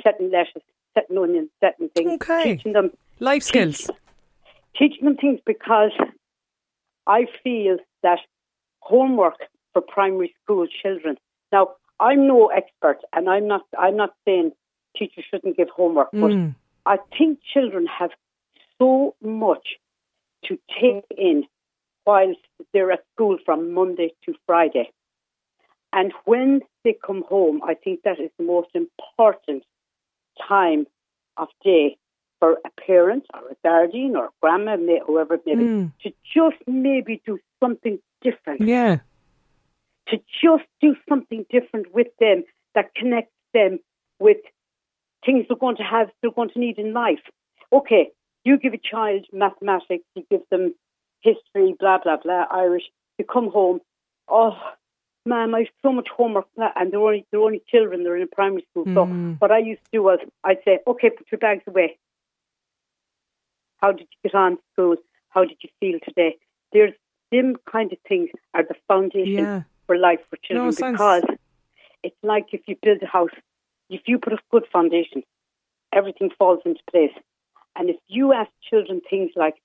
setting 0.04 0.30
lettuce, 0.32 0.62
setting 0.94 1.18
onions, 1.18 1.50
setting 1.60 1.90
things, 1.90 2.12
Okay. 2.22 2.56
teaching 2.58 2.74
them 2.74 2.92
Life 3.20 3.44
skills. 3.44 3.90
teaching 4.78 5.06
them 5.06 5.18
things 5.18 5.40
because 5.46 5.92
I 7.08 7.26
feel 7.44 7.78
that 8.04 8.20
homework 8.82 9.38
for 9.74 9.82
primary 9.82 10.36
school 10.44 10.68
children. 10.68 11.18
Now, 11.52 11.70
I'm 12.00 12.28
no 12.28 12.48
expert, 12.48 13.00
and 13.14 13.28
I'm 13.30 13.48
not. 13.48 13.64
I'm 13.78 13.96
not 13.96 14.14
saying 14.26 14.52
teachers 14.96 15.26
shouldn't 15.32 15.58
give 15.58 15.70
homework, 15.70 16.10
but 16.12 16.32
Mm. 16.32 16.56
I 16.86 16.98
think 17.18 17.40
children 17.54 17.88
have 17.88 18.12
so 18.78 19.16
much 19.22 19.78
to 20.46 20.60
take 20.80 21.04
in 21.18 21.48
whilst 22.06 22.40
they're 22.72 22.92
at 22.92 23.04
school 23.14 23.38
from 23.46 23.74
Monday 23.74 24.14
to 24.26 24.36
Friday. 24.46 24.92
And 25.98 26.14
when 26.26 26.62
they 26.84 26.96
come 27.06 27.24
home, 27.28 27.60
I 27.64 27.74
think 27.74 28.04
that 28.04 28.20
is 28.20 28.30
the 28.38 28.44
most 28.46 28.70
important 28.76 29.64
time 30.48 30.86
of 31.38 31.48
day 31.64 31.98
for 32.40 32.52
a 32.64 32.70
parent 32.86 33.26
or 33.34 33.42
a 33.50 33.56
guardian 33.64 34.16
or 34.16 34.26
a 34.26 34.30
grandma, 34.40 34.78
whoever 35.08 35.34
it 35.34 35.46
may 35.48 35.56
be, 35.56 35.64
Mm. 35.64 35.92
to 36.04 36.14
just 36.36 36.58
maybe 36.68 37.20
do 37.26 37.40
something 37.60 37.98
different 38.22 38.62
Yeah. 38.62 38.98
to 40.10 40.18
just 40.44 40.68
do 40.80 40.96
something 41.10 41.46
different 41.50 41.92
with 41.94 42.16
them 42.18 42.44
that 42.76 42.94
connects 42.94 43.36
them 43.54 43.80
with 44.20 44.38
things 45.26 45.48
they're 45.48 45.58
going 45.58 45.78
to 45.78 45.84
have, 45.84 46.12
they're 46.22 46.32
going 46.40 46.52
to 46.52 46.60
need 46.60 46.78
in 46.78 46.94
life. 46.94 47.24
Okay, 47.74 48.12
you 48.46 48.58
give 48.58 48.74
a 48.74 48.78
child 48.78 49.26
mathematics, 49.34 50.06
you 50.16 50.24
give 50.30 50.44
them 50.50 50.76
history, 51.22 51.74
blah, 51.80 51.98
blah, 51.98 52.18
blah, 52.18 52.46
Irish. 52.52 52.88
You 53.18 53.26
come 53.26 53.50
home, 53.50 53.82
oh, 54.28 54.56
ma'am, 55.28 55.54
I 55.56 55.60
have 55.60 55.68
so 55.82 55.92
much 55.92 56.08
homework, 56.16 56.48
and 56.58 56.92
they're 56.92 57.00
only, 57.00 57.26
they're 57.32 57.40
only 57.42 57.62
children, 57.68 58.04
they're 58.04 58.16
in 58.18 58.24
a 58.24 58.28
primary 58.28 58.66
school. 58.72 58.86
So 58.96 59.06
Mm. 59.06 59.36
what 59.40 59.52
I 59.52 59.60
used 59.60 59.84
to 59.86 59.90
do 59.92 60.04
was 60.04 60.20
I'd 60.44 60.64
say, 60.66 60.80
okay, 60.88 61.10
put 61.10 61.32
your 61.32 61.40
bags 61.40 61.64
away. 61.68 61.98
How 63.82 63.92
did 63.92 64.08
you 64.12 64.18
get 64.30 64.36
on 64.36 64.58
to 64.58 64.64
school? 64.74 64.96
How 65.30 65.44
did 65.46 65.58
you 65.62 65.70
feel 65.80 66.00
today? 66.04 66.38
There's 66.74 66.94
them 67.32 67.56
kind 67.72 67.92
of 67.92 68.00
things 68.08 68.30
are 68.54 68.64
the 68.64 68.76
foundation 68.88 69.44
Yeah. 69.44 69.64
for 69.86 69.98
life 69.98 70.22
for 70.30 70.38
children 70.38 70.66
No, 70.66 70.72
sounds- 70.72 70.98
because 70.98 71.24
it's 72.04 72.24
like 72.24 72.54
if 72.54 72.62
you 72.68 72.76
build 72.82 73.02
a 73.04 73.06
house, 73.06 73.36
if 73.90 74.08
you 74.08 74.18
put 74.20 74.34
a 74.34 74.40
good 74.50 74.66
foundation, 74.68 75.24
everything 75.92 76.30
falls 76.32 76.62
into 76.66 76.82
place. 76.90 77.14
And 77.76 77.90
if 77.90 77.98
you 78.08 78.34
ask 78.34 78.50
children 78.70 79.02
things 79.10 79.32
like, 79.36 79.56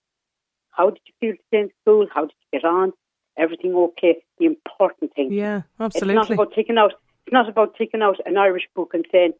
how 0.71 0.91
did 0.91 1.01
you 1.07 1.15
feel 1.21 1.37
today 1.37 1.63
in 1.65 1.71
school? 1.81 2.07
How 2.13 2.23
did 2.23 2.35
you 2.53 2.59
get 2.61 2.65
on? 2.69 2.93
Everything 3.39 3.75
okay? 3.75 4.17
The 4.39 4.47
important 4.47 5.15
thing. 5.15 5.33
Yeah, 5.33 5.63
absolutely. 5.81 6.21
It's 6.21 6.29
not 6.29 6.35
about 6.35 6.55
taking 6.55 6.79
out. 6.79 6.93
It's 7.27 7.33
not 7.33 7.49
about 7.49 7.75
taking 7.77 8.03
out 8.03 8.17
an 8.27 8.37
Irish 8.37 8.69
book 8.75 8.91
and 8.95 9.07
saying 9.11 9.33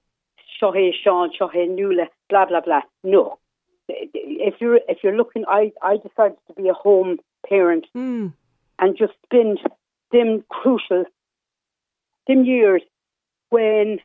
Shohei 0.61 0.91
Sean, 1.03 1.31
Shohei 1.39 1.69
Nula, 1.69 2.07
blah 2.31 2.47
blah 2.47 2.61
blah. 2.61 2.83
No, 3.05 3.39
if 3.89 4.55
you're 4.61 4.81
if 4.89 4.99
you're 5.03 5.17
looking, 5.17 5.45
I 5.49 5.73
I 5.83 5.97
decided 5.97 6.39
to 6.47 6.55
be 6.55 6.69
a 6.69 6.75
home 6.75 7.19
parent 7.49 7.87
Mm. 7.95 8.33
and 8.79 8.97
just 8.97 9.13
spend 9.25 9.61
them 10.13 10.45
crucial 10.49 11.05
them 12.29 12.45
years 12.45 12.83
when 13.51 13.99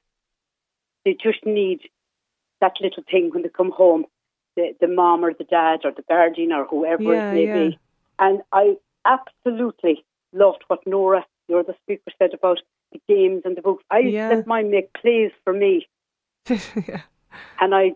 they 1.06 1.14
just 1.14 1.46
need 1.46 1.82
that 2.60 2.76
little 2.82 3.04
thing 3.10 3.30
when 3.32 3.44
they 3.44 3.50
come 3.50 3.72
home, 3.72 4.06
the 4.56 4.76
the 4.82 4.88
mom 4.88 5.24
or 5.24 5.34
the 5.34 5.44
dad 5.46 5.82
or 5.86 5.92
the 5.92 6.02
guardian 6.10 6.52
or 6.52 6.66
whoever 6.66 7.04
Yeah, 7.04 7.30
it 7.32 7.34
may 7.34 7.46
yeah. 7.46 7.54
be. 7.70 7.80
And 8.20 8.42
I 8.52 8.78
absolutely 9.08 10.06
loved 10.34 10.64
what 10.68 10.86
Nora, 10.86 11.26
your 11.48 11.64
the 11.64 11.74
speaker, 11.84 12.12
said 12.20 12.34
about 12.34 12.60
the 12.92 13.00
games 13.08 13.42
and 13.46 13.56
the 13.58 13.62
books. 13.62 13.84
I 13.90 14.00
Yeah. 14.00 14.30
let 14.30 14.48
mine 14.48 14.70
make 14.72 14.94
plays 14.94 15.32
for 15.44 15.54
me 15.54 15.88
yeah. 16.50 17.02
and 17.60 17.74
I'd 17.76 17.96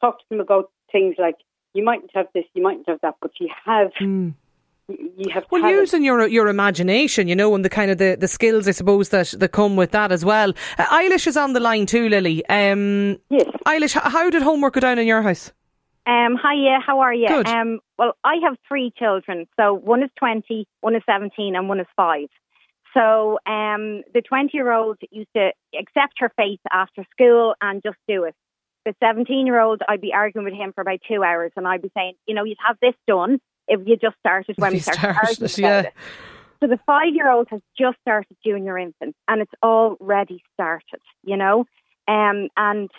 talk 0.00 0.18
to 0.18 0.24
them 0.30 0.40
about 0.40 0.70
things 0.92 1.16
like 1.18 1.36
you 1.74 1.84
mightn't 1.84 2.10
have 2.14 2.26
this, 2.34 2.44
you 2.54 2.62
mightn't 2.62 2.88
have 2.88 3.00
that, 3.02 3.16
but 3.20 3.32
you 3.40 3.48
have. 3.64 3.92
Mm. 4.00 4.34
You 4.88 5.30
have 5.32 5.44
well, 5.52 5.60
talent. 5.60 5.78
using 5.78 6.02
your 6.02 6.26
your 6.26 6.48
imagination, 6.48 7.28
you 7.28 7.36
know, 7.36 7.54
and 7.54 7.64
the 7.64 7.68
kind 7.68 7.92
of 7.92 7.98
the, 7.98 8.16
the 8.18 8.26
skills, 8.26 8.66
I 8.66 8.72
suppose 8.72 9.10
that, 9.10 9.32
that 9.38 9.52
come 9.52 9.76
with 9.76 9.92
that 9.92 10.10
as 10.10 10.24
well. 10.24 10.52
Uh, 10.78 10.84
Eilish 10.86 11.28
is 11.28 11.36
on 11.36 11.52
the 11.52 11.60
line 11.60 11.86
too, 11.86 12.08
Lily. 12.08 12.44
Um, 12.48 13.16
yes. 13.28 13.46
Eilish, 13.68 13.94
how 13.94 14.28
did 14.30 14.42
homework 14.42 14.74
go 14.74 14.80
down 14.80 14.98
in 14.98 15.06
your 15.06 15.22
house? 15.22 15.52
Um, 16.06 16.36
hi, 16.36 16.54
yeah, 16.54 16.80
how 16.84 17.00
are 17.00 17.14
you? 17.14 17.28
Good. 17.28 17.46
Um, 17.46 17.80
well, 17.98 18.16
I 18.24 18.36
have 18.42 18.56
three 18.66 18.92
children. 18.96 19.46
So 19.58 19.74
one 19.74 20.02
is 20.02 20.10
20, 20.18 20.66
one 20.80 20.96
is 20.96 21.02
17, 21.06 21.54
and 21.54 21.68
one 21.68 21.80
is 21.80 21.86
five. 21.96 22.28
So 22.94 23.38
um, 23.46 24.02
the 24.14 24.22
20 24.26 24.50
year 24.52 24.72
old 24.72 24.98
used 25.10 25.28
to 25.36 25.52
accept 25.78 26.14
her 26.18 26.32
fate 26.36 26.60
after 26.72 27.04
school 27.12 27.54
and 27.60 27.82
just 27.84 27.98
do 28.08 28.24
it. 28.24 28.34
The 28.84 28.94
17 29.00 29.46
year 29.46 29.60
old, 29.60 29.82
I'd 29.88 30.00
be 30.00 30.12
arguing 30.12 30.44
with 30.44 30.54
him 30.54 30.72
for 30.72 30.80
about 30.80 31.00
two 31.06 31.22
hours 31.22 31.52
and 31.56 31.68
I'd 31.68 31.82
be 31.82 31.92
saying, 31.96 32.14
you 32.26 32.34
know, 32.34 32.44
you'd 32.44 32.58
have 32.66 32.78
this 32.80 32.94
done 33.06 33.40
if 33.68 33.80
you 33.86 33.96
just 33.96 34.16
started 34.18 34.56
when 34.58 34.72
If 34.72 34.74
we 34.74 34.80
started 34.80 35.00
started, 35.00 35.18
arguing 35.28 35.50
about 35.50 35.84
yeah. 35.84 35.88
it. 35.88 35.94
So 36.60 36.66
the 36.66 36.80
five 36.84 37.14
year 37.14 37.30
old 37.30 37.48
has 37.50 37.60
just 37.78 37.98
started 38.00 38.36
junior 38.44 38.76
infant 38.78 39.14
and 39.28 39.42
it's 39.42 39.52
already 39.62 40.42
started, 40.54 41.00
you 41.22 41.36
know? 41.36 41.66
Um, 42.08 42.48
and 42.56 42.90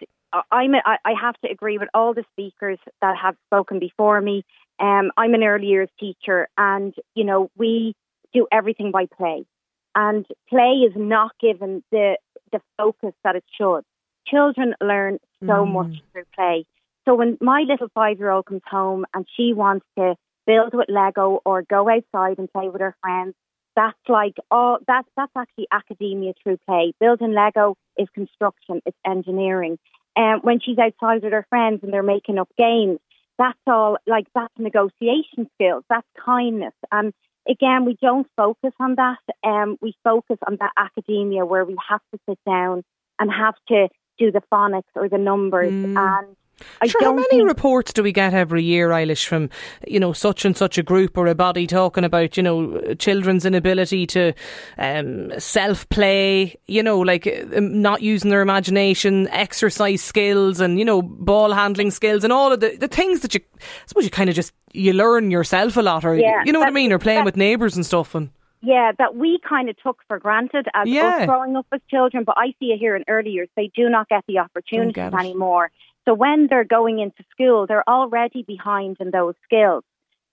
I'm 0.51 0.73
a, 0.73 0.81
I 0.85 1.13
have 1.19 1.35
to 1.43 1.51
agree 1.51 1.77
with 1.77 1.89
all 1.93 2.13
the 2.13 2.23
speakers 2.31 2.79
that 3.01 3.15
have 3.17 3.35
spoken 3.47 3.79
before 3.79 4.21
me. 4.21 4.43
Um, 4.79 5.11
I'm 5.17 5.33
an 5.33 5.43
early 5.43 5.67
years 5.67 5.89
teacher 5.99 6.47
and, 6.57 6.93
you 7.15 7.23
know, 7.23 7.49
we 7.57 7.93
do 8.33 8.47
everything 8.51 8.91
by 8.91 9.07
play. 9.17 9.45
And 9.93 10.25
play 10.49 10.85
is 10.87 10.93
not 10.95 11.31
given 11.39 11.83
the, 11.91 12.17
the 12.51 12.61
focus 12.77 13.13
that 13.23 13.35
it 13.35 13.43
should. 13.57 13.81
Children 14.25 14.75
learn 14.81 15.19
so 15.45 15.65
Mm. 15.65 15.73
much 15.73 16.01
through 16.11 16.23
play. 16.33 16.65
So 17.05 17.15
when 17.15 17.37
my 17.41 17.63
little 17.67 17.89
five 17.93 18.19
year 18.19 18.29
old 18.29 18.45
comes 18.45 18.61
home 18.69 19.05
and 19.13 19.25
she 19.35 19.53
wants 19.53 19.85
to 19.97 20.15
build 20.45 20.73
with 20.73 20.87
Lego 20.89 21.41
or 21.45 21.63
go 21.63 21.89
outside 21.89 22.37
and 22.39 22.51
play 22.51 22.69
with 22.69 22.81
her 22.81 22.95
friends, 23.01 23.35
that's 23.75 23.97
like 24.07 24.35
oh 24.51 24.77
that's 24.87 25.07
that's 25.15 25.31
actually 25.35 25.67
academia 25.71 26.33
through 26.43 26.57
play. 26.67 26.93
Building 26.99 27.33
Lego 27.33 27.75
is 27.97 28.07
construction, 28.13 28.81
it's 28.85 28.97
engineering. 29.05 29.79
And 30.15 30.43
when 30.43 30.59
she's 30.59 30.77
outside 30.77 31.23
with 31.23 31.33
her 31.33 31.45
friends 31.49 31.81
and 31.83 31.93
they're 31.93 32.03
making 32.03 32.37
up 32.37 32.49
games, 32.57 32.99
that's 33.37 33.57
all 33.65 33.97
like 34.05 34.27
that's 34.35 34.53
negotiation 34.57 35.49
skills, 35.55 35.83
that's 35.89 36.07
kindness. 36.23 36.73
And 36.91 37.13
again, 37.49 37.85
we 37.85 37.97
don't 38.01 38.27
focus 38.35 38.73
on 38.79 38.95
that. 38.95 39.19
Um, 39.43 39.77
we 39.81 39.95
focus 40.03 40.37
on 40.45 40.57
that 40.59 40.71
academia 40.77 41.45
where 41.45 41.65
we 41.65 41.75
have 41.89 42.01
to 42.13 42.19
sit 42.29 42.39
down 42.45 42.83
and 43.19 43.31
have 43.31 43.55
to 43.69 43.87
do 44.19 44.31
the 44.31 44.41
phonics 44.51 44.91
or 44.95 45.09
the 45.09 45.17
numbers. 45.17 45.71
Mm. 45.71 45.97
And 45.97 46.35
I 46.81 46.87
sure, 46.87 47.03
how 47.03 47.13
many 47.13 47.43
reports 47.43 47.93
do 47.93 48.03
we 48.03 48.11
get 48.11 48.33
every 48.33 48.63
year, 48.63 48.89
Eilish, 48.89 49.25
from 49.25 49.49
you 49.87 49.99
know 49.99 50.13
such 50.13 50.45
and 50.45 50.55
such 50.55 50.77
a 50.77 50.83
group 50.83 51.17
or 51.17 51.27
a 51.27 51.35
body 51.35 51.67
talking 51.67 52.03
about 52.03 52.37
you 52.37 52.43
know 52.43 52.93
children's 52.95 53.45
inability 53.45 54.05
to 54.07 54.33
um, 54.77 55.31
self 55.39 55.87
play, 55.89 56.55
you 56.67 56.83
know, 56.83 56.99
like 56.99 57.27
um, 57.55 57.81
not 57.81 58.01
using 58.01 58.29
their 58.29 58.41
imagination, 58.41 59.27
exercise 59.29 60.01
skills, 60.01 60.59
and 60.59 60.77
you 60.79 60.85
know 60.85 61.01
ball 61.01 61.53
handling 61.53 61.91
skills, 61.91 62.23
and 62.23 62.33
all 62.33 62.51
of 62.51 62.59
the, 62.59 62.75
the 62.77 62.87
things 62.87 63.21
that 63.21 63.33
you 63.33 63.41
I 63.61 63.87
suppose 63.87 64.03
you 64.03 64.11
kind 64.11 64.29
of 64.29 64.35
just 64.35 64.53
you 64.73 64.93
learn 64.93 65.31
yourself 65.31 65.77
a 65.77 65.81
lot, 65.81 66.05
or 66.05 66.15
Yeah, 66.15 66.43
you 66.45 66.51
know 66.51 66.59
what 66.59 66.67
I 66.67 66.71
mean, 66.71 66.91
or 66.91 66.99
playing 66.99 67.25
with 67.25 67.37
neighbours 67.37 67.75
and 67.75 67.85
stuff, 67.85 68.15
and 68.15 68.29
Yeah, 68.61 68.91
that 68.97 69.15
we 69.15 69.39
kind 69.47 69.69
of 69.69 69.75
took 69.81 69.99
for 70.07 70.19
granted 70.19 70.67
as 70.73 70.87
Yeah. 70.87 71.17
us 71.21 71.25
growing 71.25 71.55
up 71.55 71.65
as 71.71 71.81
children, 71.89 72.23
but 72.23 72.35
I 72.37 72.53
see 72.59 72.67
it 72.67 72.77
here 72.77 72.95
in 72.95 73.03
early 73.07 73.31
years. 73.31 73.49
They 73.55 73.71
do 73.75 73.89
not 73.89 74.09
get 74.09 74.23
the 74.27 74.39
opportunities 74.39 74.93
get 74.93 75.13
anymore. 75.13 75.71
So 76.05 76.13
when 76.13 76.47
they're 76.49 76.63
going 76.63 76.99
into 76.99 77.23
school, 77.31 77.67
they're 77.67 77.87
already 77.87 78.43
behind 78.43 78.97
in 78.99 79.11
those 79.11 79.35
skills. 79.43 79.83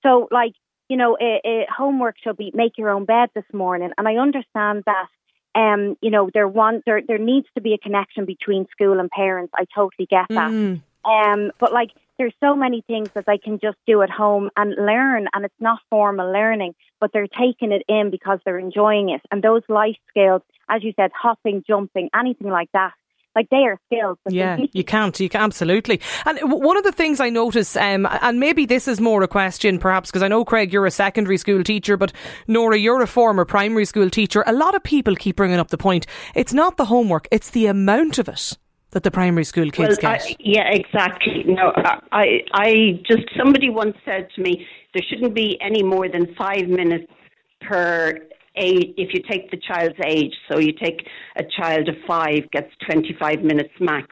So, 0.03 0.29
like, 0.31 0.53
you 0.89 0.97
know, 0.97 1.17
a, 1.21 1.41
a 1.45 1.67
homework 1.75 2.17
should 2.23 2.37
be 2.37 2.51
make 2.55 2.79
your 2.79 2.91
own 2.91 3.05
bed 3.05 3.29
this 3.35 3.45
morning. 3.53 3.91
And 3.99 4.09
I 4.09 4.17
understand 4.17 4.85
that, 4.87 5.07
um, 5.55 5.97
you 6.01 6.11
know, 6.11 6.31
there, 6.33 6.49
want, 6.49 6.85
there, 6.87 7.03
there 7.07 7.19
needs 7.19 7.47
to 7.55 7.61
be 7.61 7.75
a 7.75 7.79
connection 7.79 8.25
between 8.25 8.67
school 8.71 8.99
and 8.99 9.11
parents. 9.11 9.53
I 9.55 9.67
totally 9.75 10.07
get 10.07 10.27
that. 10.31 10.51
Mm. 10.51 10.81
Um, 11.05 11.53
but 11.59 11.73
like, 11.73 11.91
there's 12.19 12.35
so 12.41 12.57
many 12.57 12.83
things 12.87 13.11
that 13.15 13.27
they 13.27 13.39
can 13.39 13.61
just 13.61 13.77
do 13.87 14.03
at 14.03 14.11
home 14.11 14.51
and 14.57 14.75
learn, 14.75 15.29
and 15.33 15.45
it's 15.45 15.61
not 15.61 15.79
formal 15.89 16.33
learning, 16.33 16.75
but 17.01 17.13
they're 17.13 17.29
taking 17.29 17.71
it 17.71 17.83
in 17.89 18.11
because 18.11 18.41
they're 18.45 18.59
enjoying 18.59 19.11
it. 19.11 19.21
And 19.31 19.41
those 19.43 19.63
life 19.69 19.97
skills, 20.09 20.43
as 20.69 20.83
you 20.83 20.93
said, 20.97 21.13
hopping, 21.15 21.63
jumping, 21.67 22.11
anything 22.13 22.49
like 22.51 22.71
that, 22.73 22.93
like 23.39 23.49
they 23.51 23.59
are 23.59 23.79
skills. 23.87 24.19
Yeah, 24.29 24.59
you 24.73 24.83
can't. 24.83 25.19
You 25.21 25.29
can 25.29 25.41
absolutely. 25.41 26.01
And 26.27 26.39
one 26.43 26.77
of 26.77 26.83
the 26.83 26.91
things 26.91 27.21
I 27.21 27.31
notice, 27.31 27.77
um, 27.77 28.09
and 28.21 28.41
maybe 28.41 28.67
this 28.67 28.89
is 28.89 29.01
more 29.01 29.23
a 29.23 29.29
question, 29.29 29.79
perhaps, 29.79 30.11
because 30.11 30.25
I 30.25 30.29
know 30.29 30.45
Craig, 30.45 30.73
you're 30.73 30.87
a 30.87 30.91
secondary 30.91 31.37
school 31.37 31.63
teacher, 31.63 31.97
but 31.97 32.13
Nora, 32.49 32.77
you're 32.77 33.01
a 33.01 33.07
former 33.07 33.45
primary 33.45 33.85
school 33.85 34.11
teacher. 34.11 34.43
A 34.47 34.53
lot 34.53 34.75
of 34.75 34.83
people 34.83 35.15
keep 35.15 35.37
bringing 35.37 35.61
up 35.61 35.69
the 35.69 35.79
point: 35.79 36.07
it's 36.35 36.53
not 36.53 36.77
the 36.79 36.87
homework; 36.87 37.29
it's 37.31 37.51
the 37.51 37.67
amount 37.67 38.19
of 38.19 38.29
it 38.29 38.59
that 38.91 39.05
the 39.05 39.11
primary 39.11 39.45
school 39.45 39.71
kids 39.71 39.99
well, 40.03 40.15
get. 40.15 40.23
I, 40.23 40.37
yeah, 40.41 40.69
exactly. 40.71 41.45
No, 41.47 41.73
I, 42.11 42.41
I 42.53 43.01
just 43.07 43.25
somebody 43.37 43.71
once 43.71 43.97
said 44.05 44.29
to 44.35 44.43
me 44.43 44.67
there 44.95 45.03
shouldn't 45.09 45.35
be 45.35 45.59
any 45.61 45.85
more 45.85 46.09
than 46.09 46.35
five 46.35 46.69
minutes 46.69 47.13
per 47.61 48.19
age 48.59 48.95
if 48.97 49.15
you 49.15 49.23
take 49.31 49.51
the 49.51 49.57
child's 49.57 49.99
age. 50.05 50.35
So 50.51 50.59
you 50.59 50.73
take 50.73 51.07
a 51.37 51.45
child 51.61 51.89
of 51.89 51.95
five 52.07 52.51
gets 52.53 52.71
twenty 52.87 53.17
five 53.19 53.43
minutes 53.43 53.73
max. 53.81 54.09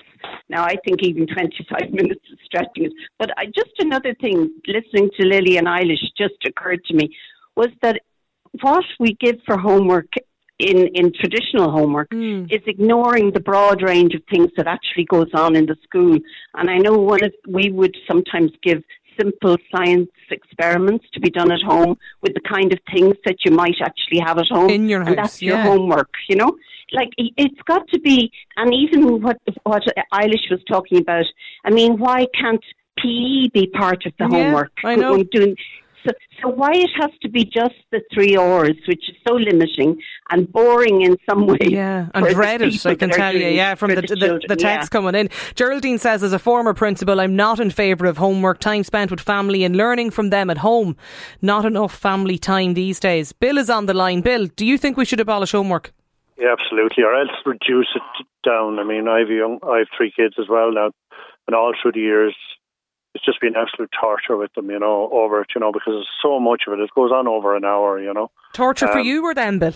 Now 0.49 0.65
I 0.65 0.77
think 0.85 1.03
even 1.03 1.27
twenty 1.27 1.67
five 1.71 1.91
minutes 1.93 2.21
is 2.33 2.39
stretching 2.45 2.85
it. 2.85 2.93
But 3.19 3.31
I, 3.37 3.47
just 3.47 3.73
another 3.79 4.15
thing, 4.21 4.51
listening 4.67 5.11
to 5.19 5.27
Lily 5.27 5.57
and 5.59 5.67
Eilish 5.67 6.07
just 6.17 6.35
occurred 6.47 6.85
to 6.87 6.95
me 6.95 7.15
was 7.57 7.69
that 7.83 8.01
what 8.63 8.85
we 8.99 9.17
give 9.21 9.37
for 9.47 9.59
homework 9.59 10.09
in, 10.59 10.89
in 10.95 11.13
traditional 11.13 11.71
homework 11.71 12.09
mm. 12.11 12.51
is 12.51 12.63
ignoring 12.67 13.31
the 13.33 13.41
broad 13.41 13.83
range 13.83 14.15
of 14.15 14.23
things 14.31 14.49
that 14.57 14.67
actually 14.67 15.05
goes 15.05 15.29
on 15.35 15.55
in 15.55 15.67
the 15.67 15.77
school. 15.83 16.17
And 16.55 16.71
I 16.71 16.79
know 16.79 16.95
one 16.95 17.23
of 17.25 17.33
we 17.47 17.71
would 17.71 17.95
sometimes 18.09 18.53
give 18.63 18.83
simple 19.19 19.57
science 19.75 20.11
experiments 20.31 21.05
to 21.13 21.21
be 21.21 21.31
done 21.31 21.51
at 21.51 21.61
home 21.63 21.97
with 22.23 22.35
the 22.35 22.41
kind 22.41 22.73
of 22.73 22.79
things 22.93 23.15
that 23.25 23.37
you 23.45 23.53
might 23.53 23.77
actually 23.83 24.21
have 24.21 24.39
at 24.39 24.47
home. 24.49 24.71
In 24.71 24.89
your 24.89 25.01
and 25.01 25.09
house, 25.11 25.17
that's 25.17 25.43
your 25.43 25.59
homework, 25.59 26.11
you 26.29 26.37
know? 26.37 26.57
Like 26.93 27.11
it's 27.19 27.61
got 27.67 27.87
to 27.89 28.01
be, 28.01 28.31
and 28.57 28.73
even 28.73 29.21
what 29.21 29.39
what 29.65 29.83
Eilish 30.13 30.51
was 30.51 30.61
talking 30.69 30.99
about. 30.99 31.25
I 31.65 31.71
mean, 31.71 31.99
why 31.99 32.27
can't 32.41 32.63
PE 32.99 33.49
be 33.53 33.67
part 33.67 34.07
of 34.07 34.13
the 34.19 34.29
Yeah, 34.31 34.45
homework? 34.45 34.73
I 34.85 34.95
know. 34.95 35.23
Doing 35.25 35.57
so, 36.07 36.13
so 36.43 36.49
why 36.49 36.71
it 36.73 36.91
has 37.01 37.11
to 37.23 37.29
be 37.29 37.45
just 37.45 37.75
the 37.91 38.01
three 38.13 38.37
R's, 38.37 38.77
which 38.87 39.09
is 39.09 39.17
so 39.27 39.35
limiting 39.35 40.01
and 40.31 40.51
boring 40.51 41.03
in 41.03 41.17
some 41.29 41.47
way. 41.47 41.59
Yeah, 41.63 42.09
and 42.15 42.25
for 42.25 42.29
the 42.31 42.35
dread 42.35 42.63
it, 42.63 42.73
people 42.73 42.91
I 42.91 42.95
can 42.95 43.11
tell 43.11 43.35
you. 43.35 43.49
Yeah, 43.49 43.75
from 43.75 43.91
for 43.91 44.01
the, 44.01 44.07
the 44.07 44.17
the, 44.17 44.41
the, 44.49 44.57
text 44.57 44.93
yeah. 44.93 44.99
coming 44.99 45.15
in. 45.15 45.29
Geraldine 45.55 45.99
says, 45.99 46.23
as 46.23 46.33
a 46.33 46.39
former 46.39 46.75
principal, 46.75 47.21
I'm 47.21 47.37
not 47.37 47.61
in 47.61 47.71
favour 47.71 48.07
of 48.07 48.19
homework, 48.19 48.59
time 48.61 48.85
spent 48.85 49.11
with 49.11 49.21
family 49.21 49.65
and 49.65 49.77
learning 49.77 50.11
from 50.11 50.31
them 50.31 50.51
at 50.51 50.59
home. 50.59 50.97
Not 51.43 51.65
enough 51.65 51.95
family 51.95 52.39
time 52.39 52.75
these 52.75 53.01
days. 53.01 53.33
Bill 53.33 53.59
is 53.59 53.71
on 53.71 53.87
the 53.87 53.95
line. 53.95 54.21
Bill, 54.21 54.47
do 54.47 54.65
you 54.65 54.79
think 54.79 54.97
we 54.97 55.05
should 55.05 55.21
abolish 55.21 55.53
homework? 55.53 55.93
Yeah, 56.39 56.53
absolutely, 56.53 57.03
or 57.03 57.15
else 57.15 57.31
reduce 57.47 57.89
it 57.95 58.27
down. 58.45 58.79
I 58.79 58.85
mean, 58.85 59.09
I've 59.09 59.29
young, 59.29 59.59
I 59.63 59.79
have 59.79 59.89
three 59.97 60.13
kids 60.15 60.35
as 60.39 60.49
well 60.49 60.71
now, 60.71 60.91
and 61.47 61.57
all 61.57 61.73
through 61.81 61.93
the 61.93 62.01
years, 62.01 62.37
it's 63.17 63.25
just 63.25 63.41
been 63.41 63.57
absolute 63.57 63.91
torture 63.99 64.37
with 64.37 64.53
them, 64.55 64.71
you 64.71 64.79
know, 64.79 65.09
over 65.11 65.41
it, 65.41 65.49
you 65.55 65.61
know, 65.61 65.73
because 65.73 65.95
there's 65.95 66.09
so 66.23 66.39
much 66.39 66.65
of 66.67 66.75
it. 66.75 66.81
It 66.81 66.91
goes 66.95 67.11
on 67.11 67.27
over 67.27 67.57
an 67.57 67.65
hour, 67.65 67.99
you 67.99 68.13
know. 68.13 68.31
Torture 68.53 68.89
for 68.89 69.01
Um, 69.01 69.07
you 69.07 69.25
or 69.25 69.35
them, 69.35 69.59
Bill? 69.59 69.73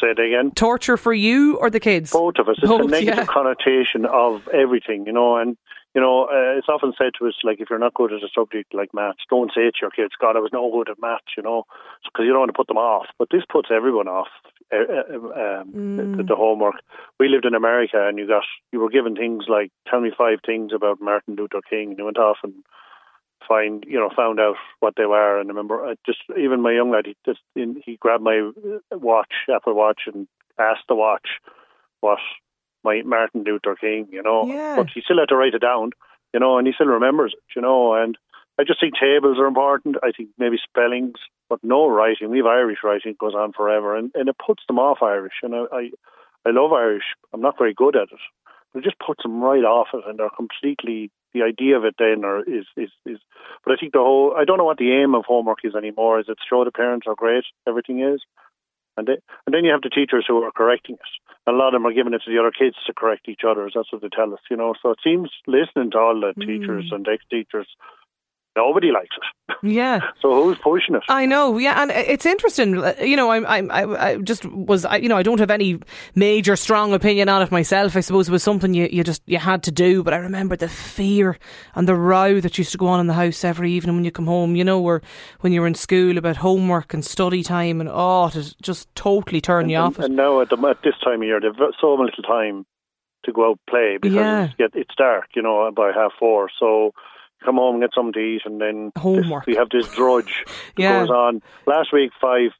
Say 0.00 0.08
it 0.08 0.18
again. 0.18 0.50
Torture 0.50 0.98
for 0.98 1.14
you 1.14 1.56
or 1.56 1.70
the 1.70 1.80
kids? 1.80 2.12
Both 2.12 2.34
of 2.38 2.48
us. 2.50 2.56
It's 2.58 2.68
Both, 2.68 2.82
a 2.82 2.88
negative 2.88 3.24
yeah. 3.24 3.24
connotation 3.24 4.04
of 4.04 4.46
everything, 4.48 5.06
you 5.06 5.12
know, 5.12 5.36
and 5.36 5.56
you 5.94 6.02
know, 6.02 6.24
uh, 6.24 6.58
it's 6.58 6.68
often 6.68 6.92
said 6.98 7.12
to 7.18 7.26
us 7.26 7.32
like, 7.42 7.58
if 7.58 7.70
you're 7.70 7.78
not 7.78 7.94
good 7.94 8.12
at 8.12 8.22
a 8.22 8.28
subject 8.34 8.74
like 8.74 8.92
maths, 8.92 9.24
don't 9.30 9.50
say 9.54 9.62
it 9.62 9.76
to 9.76 9.80
your 9.80 9.90
kids. 9.90 10.12
God, 10.20 10.36
I 10.36 10.40
was 10.40 10.50
no 10.52 10.70
good 10.70 10.90
at 10.90 11.00
maths, 11.00 11.32
you 11.38 11.42
know, 11.42 11.64
because 12.04 12.26
you 12.26 12.32
don't 12.32 12.40
want 12.40 12.50
to 12.50 12.60
put 12.60 12.66
them 12.66 12.76
off. 12.76 13.06
But 13.18 13.28
this 13.30 13.44
puts 13.50 13.70
everyone 13.72 14.06
off. 14.06 14.28
Uh, 14.72 14.78
uh, 14.78 15.60
um, 15.60 15.72
Mm. 15.72 16.16
the, 16.16 16.22
the 16.24 16.34
homework. 16.36 16.74
We 17.20 17.28
lived 17.28 17.44
in 17.44 17.54
America, 17.54 18.04
and 18.08 18.18
you 18.18 18.26
got 18.26 18.42
you 18.72 18.80
were 18.80 18.90
given 18.90 19.14
things 19.14 19.44
like 19.48 19.70
tell 19.88 20.00
me 20.00 20.10
five 20.16 20.40
things 20.44 20.72
about 20.74 21.00
Martin 21.00 21.36
Luther 21.36 21.60
King, 21.70 21.90
and 21.90 21.98
you 21.98 22.04
went 22.04 22.18
off 22.18 22.38
and 22.42 22.54
find 23.46 23.84
you 23.86 23.98
know 23.98 24.10
found 24.16 24.40
out 24.40 24.56
what 24.80 24.94
they 24.96 25.06
were. 25.06 25.38
And 25.38 25.48
I 25.48 25.50
remember 25.50 25.86
uh, 25.86 25.94
just 26.04 26.18
even 26.36 26.62
my 26.62 26.72
young 26.72 26.90
lad, 26.90 27.06
he 27.06 27.16
just 27.24 27.40
in, 27.54 27.80
he 27.84 27.96
grabbed 27.96 28.24
my 28.24 28.50
watch, 28.90 29.32
Apple 29.54 29.74
Watch, 29.74 30.02
and 30.06 30.26
asked 30.58 30.88
the 30.88 30.96
watch 30.96 31.28
what 32.00 32.18
my 32.82 33.02
Martin 33.02 33.44
Luther 33.44 33.76
King, 33.76 34.08
you 34.10 34.22
know. 34.22 34.46
Yeah. 34.46 34.76
But 34.76 34.88
he 34.92 35.00
still 35.00 35.18
had 35.20 35.28
to 35.28 35.36
write 35.36 35.54
it 35.54 35.60
down, 35.62 35.90
you 36.34 36.40
know, 36.40 36.58
and 36.58 36.66
he 36.66 36.72
still 36.72 36.86
remembers 36.88 37.34
it, 37.36 37.42
you 37.54 37.62
know. 37.62 37.94
And 37.94 38.18
I 38.58 38.64
just 38.64 38.80
think 38.80 38.94
tables 38.98 39.38
are 39.38 39.46
important. 39.46 39.96
I 40.02 40.10
think 40.10 40.30
maybe 40.38 40.56
spellings, 40.62 41.18
but 41.48 41.62
no 41.62 41.88
writing. 41.88 42.30
We 42.30 42.38
have 42.38 42.46
Irish 42.46 42.78
writing 42.84 43.12
it 43.12 43.18
goes 43.18 43.34
on 43.34 43.52
forever, 43.52 43.96
and, 43.96 44.10
and 44.14 44.28
it 44.28 44.36
puts 44.44 44.62
them 44.66 44.78
off 44.78 44.98
Irish. 45.02 45.34
And 45.42 45.54
I, 45.54 45.64
I 45.72 45.90
I 46.46 46.50
love 46.50 46.72
Irish. 46.72 47.04
I'm 47.32 47.40
not 47.40 47.58
very 47.58 47.74
good 47.74 47.96
at 47.96 48.12
it, 48.12 48.20
but 48.72 48.80
it 48.80 48.84
just 48.84 48.98
puts 48.98 49.22
them 49.22 49.40
right 49.40 49.64
off 49.64 49.88
it, 49.94 50.04
and 50.06 50.18
they're 50.18 50.30
completely 50.30 51.10
the 51.34 51.42
idea 51.42 51.76
of 51.76 51.84
it 51.84 51.96
then 51.98 52.24
or 52.24 52.40
is, 52.40 52.64
is 52.76 52.90
is 53.04 53.18
but 53.64 53.72
I 53.72 53.76
think 53.76 53.92
the 53.92 53.98
whole 53.98 54.34
I 54.36 54.44
don't 54.44 54.58
know 54.58 54.64
what 54.64 54.78
the 54.78 54.92
aim 54.92 55.14
of 55.14 55.24
homework 55.26 55.58
is 55.64 55.74
anymore. 55.74 56.20
Is 56.20 56.26
it 56.28 56.38
to 56.38 56.48
show 56.48 56.64
the 56.64 56.70
parents 56.70 57.06
how 57.06 57.14
great 57.14 57.44
everything 57.66 58.00
is? 58.00 58.20
And, 58.96 59.06
they, 59.06 59.18
and 59.44 59.52
then 59.52 59.64
you 59.64 59.72
have 59.72 59.82
the 59.82 59.90
teachers 59.90 60.24
who 60.26 60.42
are 60.42 60.52
correcting 60.52 60.94
it. 60.94 61.50
A 61.50 61.52
lot 61.52 61.68
of 61.68 61.72
them 61.74 61.86
are 61.86 61.92
giving 61.92 62.14
it 62.14 62.22
to 62.24 62.32
the 62.32 62.38
other 62.40 62.50
kids 62.50 62.76
to 62.86 62.94
correct 62.94 63.28
each 63.28 63.42
other. 63.46 63.68
That's 63.72 63.92
what 63.92 64.00
they 64.00 64.08
tell 64.08 64.32
us, 64.32 64.40
you 64.50 64.56
know. 64.56 64.72
So 64.80 64.90
it 64.90 64.98
seems 65.04 65.30
listening 65.46 65.90
to 65.90 65.98
all 65.98 66.18
the 66.18 66.32
mm. 66.32 66.46
teachers 66.46 66.88
and 66.90 67.06
ex 67.06 67.22
teachers 67.28 67.68
Nobody 68.56 68.90
likes 68.90 69.14
it. 69.16 69.56
Yeah. 69.62 70.00
so 70.22 70.32
who's 70.42 70.56
pushing 70.58 70.94
it? 70.94 71.02
I 71.08 71.26
know. 71.26 71.58
Yeah, 71.58 71.82
and 71.82 71.90
it's 71.90 72.24
interesting. 72.24 72.82
You 73.00 73.16
know, 73.16 73.30
I'm, 73.30 73.44
I'm, 73.46 73.70
I, 73.70 74.12
I 74.12 74.16
just 74.16 74.46
was. 74.46 74.86
I, 74.86 74.96
you 74.96 75.10
know, 75.10 75.16
I 75.16 75.22
don't 75.22 75.40
have 75.40 75.50
any 75.50 75.78
major 76.14 76.56
strong 76.56 76.94
opinion 76.94 77.28
on 77.28 77.42
it 77.42 77.50
myself. 77.50 77.96
I 77.96 78.00
suppose 78.00 78.28
it 78.28 78.32
was 78.32 78.42
something 78.42 78.72
you, 78.72 78.88
you 78.90 79.04
just 79.04 79.22
you 79.26 79.38
had 79.38 79.62
to 79.64 79.70
do. 79.70 80.02
But 80.02 80.14
I 80.14 80.16
remember 80.16 80.56
the 80.56 80.68
fear 80.68 81.38
and 81.74 81.86
the 81.86 81.94
row 81.94 82.40
that 82.40 82.56
used 82.56 82.72
to 82.72 82.78
go 82.78 82.86
on 82.86 82.98
in 82.98 83.06
the 83.06 83.14
house 83.14 83.44
every 83.44 83.72
evening 83.72 83.94
when 83.94 84.04
you 84.04 84.10
come 84.10 84.26
home. 84.26 84.56
You 84.56 84.64
know, 84.64 84.82
or 84.82 85.02
when 85.40 85.52
you 85.52 85.60
were 85.60 85.66
in 85.66 85.74
school 85.74 86.16
about 86.16 86.36
homework 86.36 86.94
and 86.94 87.04
study 87.04 87.42
time, 87.42 87.80
and 87.80 87.90
oh, 87.92 88.30
to 88.30 88.56
just 88.62 88.92
totally 88.94 89.42
turn 89.42 89.64
and, 89.64 89.70
you 89.70 89.76
off. 89.76 89.96
And, 89.96 90.06
and 90.06 90.16
now 90.16 90.40
at, 90.40 90.48
the, 90.48 90.56
at 90.66 90.82
this 90.82 90.94
time 91.04 91.20
of 91.20 91.28
year, 91.28 91.40
they've 91.40 91.52
so 91.78 91.94
little 91.94 92.22
time 92.26 92.64
to 93.24 93.32
go 93.32 93.50
out 93.50 93.60
play 93.68 93.98
because 94.00 94.16
yeah. 94.16 94.48
it's, 94.58 94.74
it's 94.74 94.94
dark. 94.96 95.26
You 95.34 95.42
know, 95.42 95.70
by 95.76 95.92
half 95.94 96.12
four, 96.18 96.48
so 96.58 96.92
come 97.46 97.56
home 97.56 97.76
and 97.76 97.82
get 97.82 97.94
something 97.94 98.12
to 98.12 98.18
eat, 98.18 98.42
and 98.44 98.60
then 98.60 98.92
homework. 98.98 99.46
This, 99.46 99.54
we 99.54 99.56
have 99.56 99.70
this 99.70 99.88
drudge 99.94 100.44
that 100.76 100.82
yeah. 100.82 101.00
goes 101.00 101.10
on. 101.10 101.42
Last 101.66 101.92
week, 101.92 102.10
five 102.20 102.50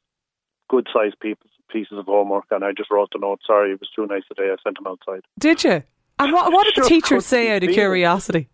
good 0.69 0.87
sized 0.93 1.15
pieces 1.19 1.97
of 1.97 2.05
homework, 2.05 2.45
and 2.51 2.63
I 2.63 2.71
just 2.71 2.89
wrote 2.89 3.09
the 3.11 3.19
note. 3.19 3.41
Sorry, 3.45 3.71
it 3.71 3.79
was 3.79 3.89
too 3.95 4.07
nice 4.07 4.23
today. 4.27 4.49
I 4.51 4.55
sent 4.63 4.77
them 4.77 4.87
outside. 4.87 5.21
Did 5.37 5.63
you? 5.63 5.83
And 6.19 6.33
what, 6.33 6.51
what 6.51 6.65
did 6.65 6.83
the 6.83 6.87
teachers 6.87 7.25
say 7.25 7.55
out 7.55 7.63
of 7.63 7.69
curiosity? 7.69 8.49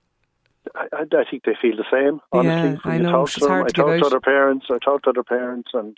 I, 0.76 0.88
I, 0.94 1.24
think 1.30 1.44
they 1.44 1.56
feel 1.62 1.76
the 1.78 1.86
same. 1.92 2.20
Honestly, 2.32 2.80
yeah, 2.86 2.92
I 2.92 2.98
know. 2.98 3.24
It's 3.24 3.46
hard 3.46 3.74
to 3.74 3.82
I 3.84 3.86
talk 3.86 4.00
to 4.00 4.06
other 4.08 4.20
parents. 4.20 4.66
I 4.70 4.80
talk 4.80 5.04
to 5.04 5.10
other 5.10 5.24
parents, 5.24 5.70
and 5.74 5.98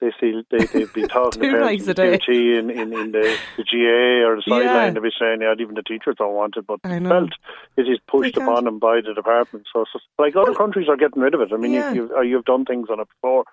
they 0.00 0.12
see 0.20 0.42
they 0.50 0.64
they'd 0.66 0.92
be 0.92 1.02
talking 1.06 1.40
about 1.44 1.60
parents 1.60 1.86
nice 1.86 1.88
in, 1.88 1.94
the 1.94 2.58
in, 2.58 2.70
in, 2.70 2.92
in 2.92 3.12
the, 3.12 3.36
the 3.56 3.64
GA 3.64 4.24
or 4.26 4.36
the 4.36 4.42
sideline. 4.46 4.64
Yeah. 4.64 4.90
They'd 4.90 5.02
be 5.02 5.10
saying, 5.18 5.38
yeah, 5.40 5.54
even 5.58 5.74
the 5.74 5.82
teachers 5.82 6.16
don't 6.18 6.34
want 6.34 6.56
it, 6.56 6.66
but 6.66 6.80
I 6.84 6.98
know. 6.98 7.08
felt 7.10 7.30
it 7.76 7.82
is 7.88 7.98
pushed 8.06 8.36
upon 8.36 8.64
them 8.64 8.78
by 8.78 9.00
the 9.06 9.14
department. 9.14 9.66
So, 9.72 9.84
so 9.92 9.98
like 10.18 10.36
other 10.36 10.54
countries 10.54 10.88
are 10.88 10.96
getting 10.96 11.22
rid 11.22 11.34
of 11.34 11.40
it. 11.40 11.52
I 11.52 11.56
mean, 11.56 11.72
Yeah. 11.72 11.92
you, 11.92 12.02
you've, 12.02 12.10
uh, 12.12 12.20
you've 12.20 12.44
done 12.44 12.64
things 12.64 12.88
on 12.90 13.00
it 13.00 13.08
before. 13.08 13.44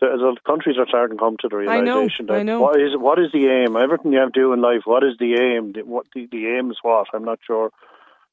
The, 0.00 0.06
the 0.16 0.36
countries 0.46 0.76
are 0.78 0.86
starting 0.88 1.18
to 1.18 1.20
come 1.22 1.36
to 1.40 1.48
the 1.48 1.56
realization 1.56 2.30
I 2.30 2.32
know, 2.32 2.34
that 2.34 2.40
I 2.40 2.42
know. 2.42 2.60
what 2.62 2.80
is 2.80 2.92
what 2.96 3.18
is 3.18 3.32
the 3.32 3.46
aim? 3.48 3.76
Everything 3.76 4.12
you 4.12 4.18
have 4.20 4.32
to 4.32 4.40
do 4.40 4.52
in 4.52 4.60
life, 4.62 4.82
what 4.84 5.04
is 5.04 5.14
the 5.18 5.34
aim? 5.34 5.72
The- 5.72 5.82
What 5.84 6.06
the, 6.14 6.26
the 6.30 6.46
aim 6.56 6.70
is 6.70 6.78
what? 6.82 7.08
I'm 7.12 7.24
not 7.24 7.38
sure. 7.46 7.70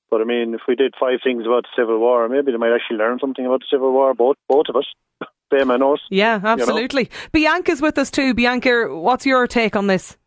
But 0.09 0.21
I 0.21 0.23
mean, 0.23 0.53
if 0.53 0.61
we 0.67 0.75
did 0.75 0.93
five 0.97 1.19
things 1.21 1.45
about 1.45 1.63
the 1.63 1.69
Civil 1.75 1.99
War, 1.99 2.29
maybe 2.29 2.51
they 2.53 2.57
might 2.57 2.71
actually 2.73 2.95
learn 2.97 3.19
something 3.19 3.45
about 3.45 3.59
the 3.59 3.67
Civil 3.69 3.91
War. 3.91 4.13
Both 4.13 4.37
both 4.47 4.67
of 4.69 4.77
us, 4.77 4.85
them 5.49 5.71
and 5.71 5.83
us. 5.83 5.99
Yeah, 6.09 6.39
absolutely. 6.43 7.09
Bianca's 7.31 7.81
with 7.81 7.97
us 7.97 8.11
too. 8.11 8.33
Bianca, 8.33 8.87
what's 8.89 9.25
your 9.25 9.47
take 9.47 9.75
on 9.75 9.87
this? 9.87 10.17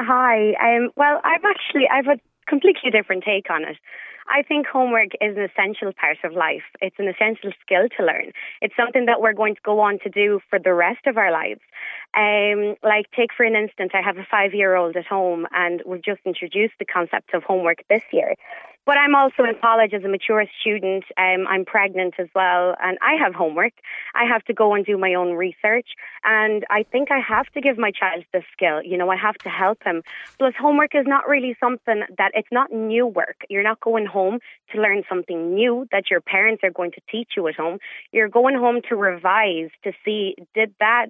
Hi. 0.00 0.52
Um, 0.54 0.90
well, 0.96 1.20
I've 1.24 1.44
actually 1.44 1.88
I've 1.90 2.06
a 2.06 2.20
completely 2.46 2.90
different 2.90 3.24
take 3.24 3.50
on 3.50 3.64
it. 3.64 3.76
I 4.28 4.42
think 4.42 4.66
homework 4.66 5.10
is 5.20 5.36
an 5.36 5.44
essential 5.44 5.92
part 5.92 6.18
of 6.24 6.32
life. 6.32 6.64
It's 6.80 6.96
an 6.98 7.08
essential 7.08 7.52
skill 7.62 7.88
to 7.96 8.04
learn. 8.04 8.32
It's 8.60 8.74
something 8.76 9.06
that 9.06 9.20
we're 9.20 9.32
going 9.32 9.54
to 9.54 9.60
go 9.64 9.80
on 9.80 9.98
to 10.00 10.10
do 10.10 10.40
for 10.50 10.58
the 10.58 10.74
rest 10.74 11.06
of 11.06 11.16
our 11.16 11.30
lives. 11.30 11.60
Um, 12.16 12.74
like, 12.82 13.06
take 13.12 13.30
for 13.36 13.44
an 13.44 13.54
instance, 13.54 13.92
I 13.94 14.02
have 14.02 14.18
a 14.18 14.26
five 14.28 14.52
year 14.54 14.74
old 14.74 14.96
at 14.96 15.06
home, 15.06 15.46
and 15.52 15.82
we've 15.86 16.04
just 16.04 16.20
introduced 16.24 16.74
the 16.78 16.84
concept 16.84 17.34
of 17.34 17.44
homework 17.44 17.84
this 17.88 18.02
year. 18.12 18.34
But 18.86 18.98
I'm 18.98 19.16
also 19.16 19.42
in 19.42 19.56
college 19.60 19.92
as 19.92 20.04
a 20.04 20.08
mature 20.08 20.44
student. 20.60 21.04
Um, 21.18 21.46
I'm 21.48 21.64
pregnant 21.64 22.14
as 22.18 22.28
well, 22.36 22.76
and 22.80 22.96
I 23.02 23.14
have 23.22 23.34
homework. 23.34 23.72
I 24.14 24.24
have 24.32 24.44
to 24.44 24.54
go 24.54 24.74
and 24.74 24.86
do 24.86 24.96
my 24.96 25.14
own 25.14 25.32
research, 25.32 25.88
and 26.22 26.64
I 26.70 26.84
think 26.84 27.10
I 27.10 27.18
have 27.18 27.46
to 27.54 27.60
give 27.60 27.78
my 27.78 27.90
child 27.90 28.24
this 28.32 28.44
skill. 28.52 28.80
You 28.82 28.96
know, 28.96 29.10
I 29.10 29.16
have 29.16 29.34
to 29.38 29.48
help 29.48 29.82
him. 29.82 30.02
Plus, 30.38 30.54
homework 30.56 30.94
is 30.94 31.04
not 31.04 31.28
really 31.28 31.56
something 31.58 32.02
that 32.16 32.30
it's 32.34 32.52
not 32.52 32.72
new 32.72 33.06
work. 33.06 33.44
You're 33.50 33.64
not 33.64 33.80
going 33.80 34.06
home 34.06 34.38
to 34.72 34.80
learn 34.80 35.02
something 35.08 35.52
new 35.52 35.88
that 35.90 36.04
your 36.08 36.20
parents 36.20 36.62
are 36.62 36.70
going 36.70 36.92
to 36.92 37.00
teach 37.10 37.30
you 37.36 37.48
at 37.48 37.56
home. 37.56 37.78
You're 38.12 38.28
going 38.28 38.54
home 38.54 38.82
to 38.88 38.94
revise 38.94 39.70
to 39.82 39.92
see 40.04 40.36
did 40.54 40.72
that 40.78 41.06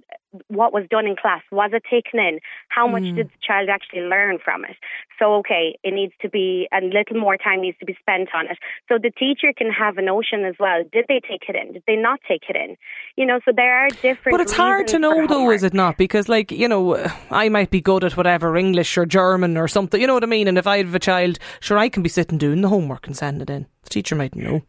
what 0.48 0.72
was 0.72 0.84
done 0.90 1.06
in 1.06 1.16
class 1.16 1.42
was 1.50 1.70
it 1.72 1.82
taken 1.90 2.18
in? 2.20 2.40
How 2.68 2.86
much 2.86 3.02
Mm. 3.04 3.14
did 3.16 3.26
the 3.28 3.38
child 3.42 3.68
actually 3.68 4.02
learn 4.02 4.38
from 4.38 4.64
it? 4.64 4.76
So, 5.18 5.34
okay, 5.36 5.76
it 5.82 5.94
needs 5.94 6.12
to 6.20 6.28
be 6.28 6.68
a 6.72 6.80
little 6.80 7.18
more 7.18 7.36
time 7.36 7.60
needs 7.62 7.78
to 7.78 7.86
be 7.86 7.96
spent 8.00 8.28
on 8.34 8.46
it. 8.46 8.58
So 8.88 8.98
the 8.98 9.10
teacher 9.10 9.52
can 9.56 9.70
have 9.70 9.96
a 9.98 10.02
notion 10.02 10.44
as 10.44 10.54
well. 10.58 10.82
Did 10.92 11.06
they 11.08 11.20
take 11.20 11.44
it 11.48 11.56
in? 11.56 11.72
Did 11.72 11.84
they 11.86 11.96
not 11.96 12.20
take 12.28 12.42
it 12.48 12.56
in? 12.56 12.76
You 13.16 13.26
know, 13.26 13.40
so 13.44 13.52
there 13.54 13.74
are 13.78 13.88
different. 13.88 14.32
But 14.36 14.40
it's 14.40 14.52
hard 14.52 14.88
to 14.88 14.98
know, 14.98 15.26
though, 15.26 15.50
is 15.50 15.62
it 15.62 15.74
not? 15.74 15.96
Because, 15.96 16.28
like, 16.28 16.50
you 16.50 16.68
know, 16.68 16.96
I 17.30 17.48
might 17.48 17.70
be 17.70 17.80
good 17.80 18.04
at 18.04 18.16
whatever 18.16 18.56
English 18.56 18.98
or 18.98 19.06
German 19.06 19.56
or 19.56 19.68
something. 19.68 20.00
You 20.00 20.06
know 20.06 20.14
what 20.14 20.24
I 20.24 20.26
mean? 20.26 20.48
And 20.48 20.58
if 20.58 20.66
I 20.66 20.78
have 20.78 20.94
a 20.94 20.98
child, 20.98 21.38
sure, 21.60 21.78
I 21.78 21.88
can 21.88 22.02
be 22.02 22.08
sitting 22.08 22.38
doing 22.38 22.60
the 22.60 22.68
homework 22.68 23.06
and 23.06 23.16
sending 23.16 23.42
it 23.42 23.50
in. 23.50 23.66
The 23.84 23.90
teacher 23.90 24.14
might 24.14 24.34
know. 24.36 24.62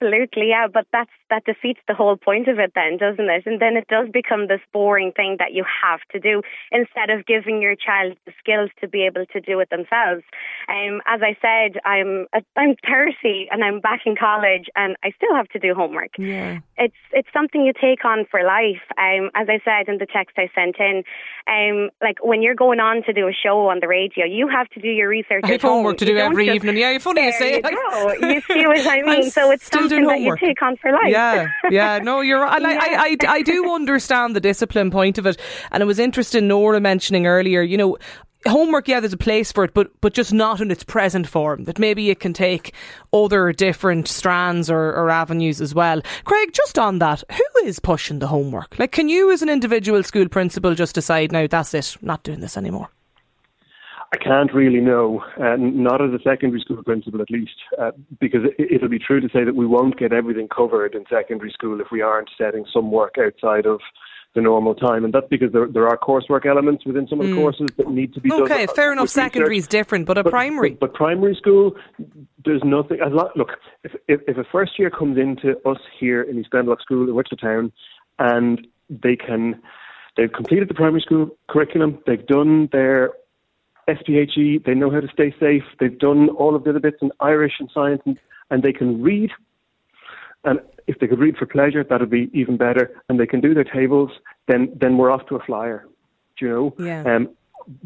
Absolutely, 0.00 0.48
yeah, 0.50 0.66
but 0.72 0.86
that's 0.92 1.10
that 1.30 1.44
defeats 1.44 1.80
the 1.88 1.94
whole 1.94 2.16
point 2.16 2.48
of 2.48 2.58
it 2.58 2.72
then, 2.74 2.98
doesn't 2.98 3.28
it? 3.30 3.46
And 3.46 3.60
then 3.60 3.76
it 3.76 3.88
does 3.88 4.08
become 4.12 4.46
this 4.46 4.60
boring 4.72 5.10
thing 5.12 5.36
that 5.38 5.52
you 5.52 5.64
have 5.82 6.00
to 6.12 6.20
do 6.20 6.42
instead 6.70 7.10
of 7.10 7.26
giving 7.26 7.60
your 7.62 7.74
child 7.74 8.16
the 8.26 8.32
skills 8.38 8.70
to 8.80 8.88
be 8.88 9.02
able 9.06 9.24
to 9.32 9.40
do 9.40 9.58
it 9.60 9.70
themselves. 9.70 10.22
Um, 10.68 11.00
as 11.06 11.20
I 11.22 11.36
said, 11.40 11.80
I'm 11.84 12.26
I'm 12.56 12.76
30 12.86 13.48
and 13.50 13.64
I'm 13.64 13.80
back 13.80 14.00
in 14.04 14.16
college 14.16 14.66
and 14.76 14.96
I 15.02 15.12
still 15.16 15.34
have 15.34 15.48
to 15.48 15.58
do 15.58 15.74
homework. 15.74 16.10
Yeah. 16.18 16.58
It's 16.76 16.94
it's 17.12 17.28
something 17.32 17.62
you 17.64 17.72
take 17.72 18.04
on 18.04 18.26
for 18.30 18.44
life. 18.44 18.82
Um, 18.98 19.30
as 19.34 19.48
I 19.48 19.60
said 19.64 19.88
in 19.88 19.98
the 19.98 20.06
text 20.06 20.36
I 20.36 20.50
sent 20.54 20.76
in, 20.78 21.04
um, 21.48 21.90
like 22.02 22.22
when 22.22 22.42
you're 22.42 22.54
going 22.54 22.80
on 22.80 23.02
to 23.04 23.12
do 23.14 23.28
a 23.28 23.32
show 23.32 23.68
on 23.68 23.80
the 23.80 23.88
radio, 23.88 24.26
you 24.26 24.46
have 24.48 24.68
to 24.70 24.80
do 24.80 24.88
your 24.88 25.08
research. 25.08 25.44
I 25.44 25.52
have 25.52 25.62
homework 25.62 25.92
home. 25.92 25.96
to 25.98 26.04
do 26.04 26.16
every 26.18 26.46
just- 26.46 26.56
evening. 26.56 26.76
Yeah, 26.76 26.90
you're 26.90 27.00
funny 27.00 27.24
you 27.24 27.32
say 27.32 27.56
you 27.56 27.62
go. 27.62 28.12
You 28.20 28.40
see 28.42 28.66
what 28.66 28.86
I 28.86 29.00
I'm 29.00 29.06
mean? 29.06 29.30
So 29.30 29.50
it's 29.50 29.64
doing 29.88 30.06
that 30.06 30.18
you 30.18 30.24
homework. 30.24 30.40
take 30.40 30.62
on 30.62 30.76
for 30.76 30.92
life. 30.92 31.08
Yeah, 31.08 31.48
yeah, 31.70 31.98
no, 31.98 32.20
you're 32.20 32.40
right. 32.40 32.56
And 32.56 32.66
I, 32.66 32.74
I, 32.74 33.16
I, 33.22 33.36
I 33.36 33.42
do 33.42 33.72
understand 33.72 34.36
the 34.36 34.40
discipline 34.40 34.90
point 34.90 35.18
of 35.18 35.26
it. 35.26 35.38
And 35.70 35.82
it 35.82 35.86
was 35.86 35.98
interesting, 35.98 36.48
Nora 36.48 36.80
mentioning 36.80 37.26
earlier, 37.26 37.62
you 37.62 37.76
know, 37.76 37.96
homework, 38.46 38.86
yeah, 38.86 39.00
there's 39.00 39.12
a 39.12 39.16
place 39.16 39.50
for 39.50 39.64
it, 39.64 39.74
but, 39.74 39.90
but 40.00 40.14
just 40.14 40.32
not 40.32 40.60
in 40.60 40.70
its 40.70 40.84
present 40.84 41.26
form. 41.26 41.64
That 41.64 41.78
maybe 41.78 42.10
it 42.10 42.20
can 42.20 42.32
take 42.32 42.74
other 43.12 43.52
different 43.52 44.06
strands 44.08 44.70
or, 44.70 44.92
or 44.92 45.10
avenues 45.10 45.60
as 45.60 45.74
well. 45.74 46.00
Craig, 46.24 46.52
just 46.52 46.78
on 46.78 46.98
that, 47.00 47.24
who 47.30 47.64
is 47.64 47.80
pushing 47.80 48.20
the 48.20 48.28
homework? 48.28 48.78
Like, 48.78 48.92
can 48.92 49.08
you 49.08 49.32
as 49.32 49.42
an 49.42 49.48
individual 49.48 50.02
school 50.02 50.28
principal 50.28 50.74
just 50.74 50.94
decide, 50.94 51.32
now 51.32 51.46
that's 51.46 51.74
it, 51.74 51.96
not 52.02 52.22
doing 52.22 52.40
this 52.40 52.56
anymore? 52.56 52.88
I 54.16 54.24
can't 54.24 54.52
really 54.54 54.80
know, 54.80 55.22
uh, 55.38 55.56
not 55.58 56.02
as 56.02 56.10
a 56.12 56.22
secondary 56.22 56.60
school 56.60 56.82
principal 56.82 57.20
at 57.20 57.30
least, 57.30 57.56
uh, 57.78 57.90
because 58.20 58.40
it, 58.58 58.72
it'll 58.72 58.88
be 58.88 58.98
true 58.98 59.20
to 59.20 59.28
say 59.28 59.44
that 59.44 59.54
we 59.54 59.66
won't 59.66 59.98
get 59.98 60.12
everything 60.12 60.48
covered 60.48 60.94
in 60.94 61.04
secondary 61.10 61.50
school 61.50 61.80
if 61.80 61.88
we 61.92 62.00
aren't 62.00 62.30
setting 62.38 62.64
some 62.72 62.90
work 62.90 63.16
outside 63.18 63.66
of 63.66 63.80
the 64.34 64.40
normal 64.40 64.74
time, 64.74 65.04
and 65.04 65.14
that's 65.14 65.26
because 65.30 65.50
there, 65.52 65.66
there 65.66 65.88
are 65.88 65.96
coursework 65.96 66.46
elements 66.46 66.84
within 66.84 67.06
some 67.08 67.20
of 67.20 67.26
the 67.26 67.34
courses 67.34 67.68
that 67.78 67.88
need 67.88 68.12
to 68.14 68.20
be 68.20 68.28
done. 68.28 68.40
Hmm. 68.40 68.44
Okay, 68.44 68.66
fair 68.66 68.92
enough. 68.92 69.08
Secondary 69.08 69.56
is 69.56 69.66
different, 69.66 70.06
but 70.06 70.18
a 70.18 70.24
primary. 70.24 70.70
But, 70.70 70.80
but 70.80 70.94
primary 70.94 71.34
school, 71.34 71.72
there's 72.44 72.62
nothing. 72.62 72.98
Look, 73.34 73.52
if, 73.82 73.92
if 74.08 74.20
if 74.28 74.36
a 74.36 74.44
first 74.52 74.78
year 74.78 74.90
comes 74.90 75.16
into 75.16 75.56
us 75.66 75.78
here 75.98 76.22
in 76.22 76.38
East 76.38 76.50
Glendalough 76.52 76.80
School 76.82 77.08
in 77.08 77.14
Wicklow 77.14 77.38
Town, 77.38 77.72
and 78.18 78.66
they 78.90 79.16
can, 79.16 79.60
they've 80.18 80.32
completed 80.32 80.68
the 80.68 80.74
primary 80.74 81.00
school 81.00 81.30
curriculum, 81.48 81.98
they've 82.06 82.26
done 82.26 82.68
their 82.72 83.12
SPHE, 83.88 84.62
they 84.64 84.74
know 84.74 84.90
how 84.90 85.00
to 85.00 85.08
stay 85.12 85.34
safe, 85.38 85.62
they've 85.78 85.98
done 85.98 86.28
all 86.30 86.54
of 86.54 86.64
the 86.64 86.70
other 86.70 86.80
bits 86.80 86.98
in 87.00 87.10
Irish 87.20 87.54
and 87.60 87.70
science, 87.72 88.02
and, 88.04 88.18
and 88.50 88.62
they 88.62 88.72
can 88.72 89.02
read. 89.02 89.30
And 90.44 90.60
if 90.86 90.98
they 90.98 91.06
could 91.06 91.18
read 91.18 91.36
for 91.36 91.46
pleasure, 91.46 91.84
that 91.84 92.00
would 92.00 92.10
be 92.10 92.30
even 92.32 92.56
better. 92.56 93.02
And 93.08 93.18
they 93.18 93.26
can 93.26 93.40
do 93.40 93.54
their 93.54 93.64
tables, 93.64 94.10
then 94.48 94.72
then 94.80 94.96
we're 94.98 95.10
off 95.10 95.26
to 95.28 95.36
a 95.36 95.44
flyer. 95.44 95.86
Do 96.38 96.46
you 96.46 96.52
know? 96.52 96.74
Yeah. 96.78 97.02
Um, 97.02 97.30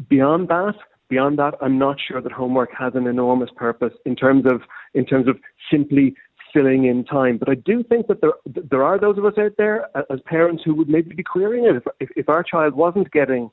beyond 0.09 0.49
that, 0.49 0.75
beyond 1.09 1.39
that, 1.39 1.55
I'm 1.61 1.77
not 1.77 1.97
sure 1.99 2.21
that 2.21 2.31
homework 2.31 2.69
has 2.77 2.93
an 2.95 3.07
enormous 3.07 3.49
purpose 3.55 3.93
in 4.05 4.15
terms 4.15 4.45
of 4.45 4.61
in 4.93 5.05
terms 5.05 5.27
of 5.27 5.37
simply 5.71 6.15
filling 6.53 6.85
in 6.85 7.03
time. 7.05 7.37
But 7.37 7.49
I 7.49 7.55
do 7.55 7.83
think 7.83 8.07
that 8.07 8.21
there 8.21 8.33
there 8.45 8.83
are 8.83 8.99
those 8.99 9.17
of 9.17 9.25
us 9.25 9.33
out 9.37 9.53
there 9.57 9.87
uh, 9.95 10.03
as 10.11 10.19
parents 10.25 10.63
who 10.63 10.75
would 10.75 10.89
maybe 10.89 11.15
be 11.15 11.23
querying 11.23 11.65
it 11.65 11.75
if 11.75 11.83
if, 11.99 12.09
if 12.15 12.29
our 12.29 12.43
child 12.43 12.75
wasn't 12.75 13.11
getting 13.11 13.49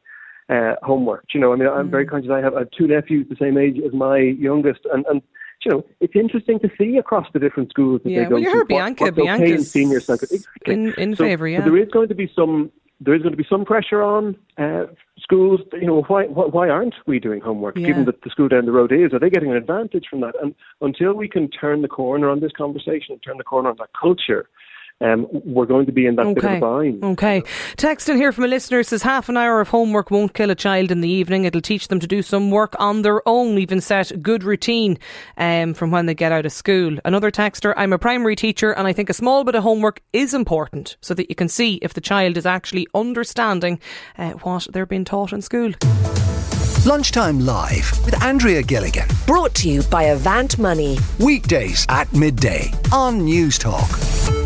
uh, 0.48 0.74
homework. 0.82 1.24
You 1.34 1.40
know, 1.40 1.52
I 1.52 1.56
mean, 1.56 1.68
I'm 1.68 1.90
very 1.90 2.06
conscious. 2.06 2.30
I 2.30 2.40
have, 2.40 2.54
I 2.54 2.60
have 2.60 2.70
two 2.70 2.86
nephews 2.86 3.26
the 3.28 3.36
same 3.36 3.58
age 3.58 3.78
as 3.84 3.92
my 3.92 4.18
youngest, 4.18 4.80
and 4.92 5.04
and 5.06 5.22
you 5.64 5.72
know, 5.72 5.84
it's 6.00 6.14
interesting 6.14 6.58
to 6.60 6.70
see 6.78 6.96
across 6.98 7.26
the 7.32 7.38
different 7.40 7.70
schools 7.70 8.00
that 8.04 8.10
Yeah, 8.10 8.20
they 8.20 8.24
go 8.26 8.34
well, 8.36 8.38
you 8.40 8.46
to 8.46 8.50
heard 8.52 8.58
what- 8.60 8.68
Bianca. 8.68 9.04
what's 9.04 9.18
okay 9.18 9.28
in 9.32 9.38
Bianca's 9.38 9.70
senior 9.70 10.00
psycho- 10.00 10.26
exactly. 10.30 10.74
in- 10.74 10.94
in 10.94 11.16
So- 11.16 11.24
favour, 11.24 11.46
so 11.48 11.52
yeah. 11.52 11.60
there 11.62 11.76
is 11.76 11.88
going 11.90 12.08
to 12.08 12.14
be 12.14 12.30
some 12.34 12.70
there 13.00 13.14
is 13.14 13.22
going 13.22 13.30
to 13.32 13.36
be 13.36 13.46
some 13.48 13.64
pressure 13.64 14.02
on 14.02 14.34
uh, 14.56 14.86
schools. 15.20 15.60
You 15.72 15.86
know, 15.86 16.02
why 16.02 16.24
why 16.26 16.68
aren't 16.68 16.94
we 17.06 17.20
doing 17.20 17.40
homework? 17.40 17.76
Yeah. 17.78 17.86
Given 17.88 18.04
that 18.06 18.22
the 18.22 18.30
school 18.30 18.48
down 18.48 18.64
the 18.66 18.72
road 18.72 18.90
is, 18.92 19.12
are 19.12 19.20
they 19.20 19.30
getting 19.30 19.50
an 19.52 19.56
advantage 19.56 20.06
from 20.10 20.20
that? 20.22 20.34
And 20.42 20.52
until 20.80 21.14
we 21.14 21.28
can 21.28 21.48
turn 21.48 21.82
the 21.82 21.88
corner 21.88 22.28
on 22.28 22.40
this 22.40 22.50
conversation, 22.52 23.12
and 23.12 23.22
turn 23.22 23.36
the 23.38 23.44
corner 23.44 23.68
on 23.70 23.76
that 23.78 23.90
culture, 24.00 24.48
um, 25.00 25.26
we're 25.30 25.66
going 25.66 25.86
to 25.86 25.92
be 25.92 26.06
in 26.06 26.16
that 26.16 26.34
bit 26.34 26.38
of 26.38 26.44
Okay. 26.44 26.56
a 26.56 26.60
bind. 26.60 27.04
Okay. 27.04 27.42
Text 27.76 28.08
in 28.08 28.16
here 28.16 28.32
from 28.32 28.44
a 28.44 28.48
listener 28.48 28.82
says 28.82 29.02
half 29.02 29.28
an 29.28 29.36
hour 29.36 29.60
of 29.60 29.68
homework 29.68 30.10
won't 30.10 30.34
kill 30.34 30.50
a 30.50 30.54
child 30.56 30.90
in 30.90 31.00
the 31.00 31.08
evening. 31.08 31.44
It'll 31.44 31.60
teach 31.60 31.86
them 31.88 32.00
to 32.00 32.06
do 32.06 32.20
some 32.22 32.50
work 32.50 32.74
on 32.80 33.02
their 33.02 33.26
own, 33.28 33.58
even 33.58 33.80
set 33.80 34.10
a 34.10 34.16
good 34.16 34.42
routine 34.42 34.98
um, 35.36 35.74
from 35.74 35.90
when 35.92 36.06
they 36.06 36.14
get 36.14 36.32
out 36.32 36.46
of 36.46 36.52
school. 36.52 36.98
Another 37.04 37.30
texter, 37.30 37.74
I'm 37.76 37.92
a 37.92 37.98
primary 37.98 38.34
teacher 38.34 38.72
and 38.72 38.88
I 38.88 38.92
think 38.92 39.08
a 39.08 39.14
small 39.14 39.44
bit 39.44 39.54
of 39.54 39.62
homework 39.62 40.00
is 40.12 40.34
important 40.34 40.96
so 41.00 41.14
that 41.14 41.28
you 41.30 41.36
can 41.36 41.48
see 41.48 41.74
if 41.76 41.94
the 41.94 42.00
child 42.00 42.36
is 42.36 42.46
actually 42.46 42.88
understanding 42.94 43.78
uh, 44.18 44.30
what 44.30 44.66
they're 44.72 44.86
being 44.86 45.04
taught 45.04 45.32
in 45.32 45.42
school. 45.42 45.72
Lunchtime 46.86 47.40
Live 47.40 47.90
with 48.04 48.20
Andrea 48.22 48.62
Gilligan. 48.62 49.06
Brought 49.26 49.54
to 49.56 49.68
you 49.68 49.82
by 49.84 50.04
Avant 50.04 50.58
Money. 50.58 50.96
Weekdays 51.18 51.84
at 51.88 52.10
midday 52.12 52.72
on 52.92 53.20
Newstalk. 53.20 54.37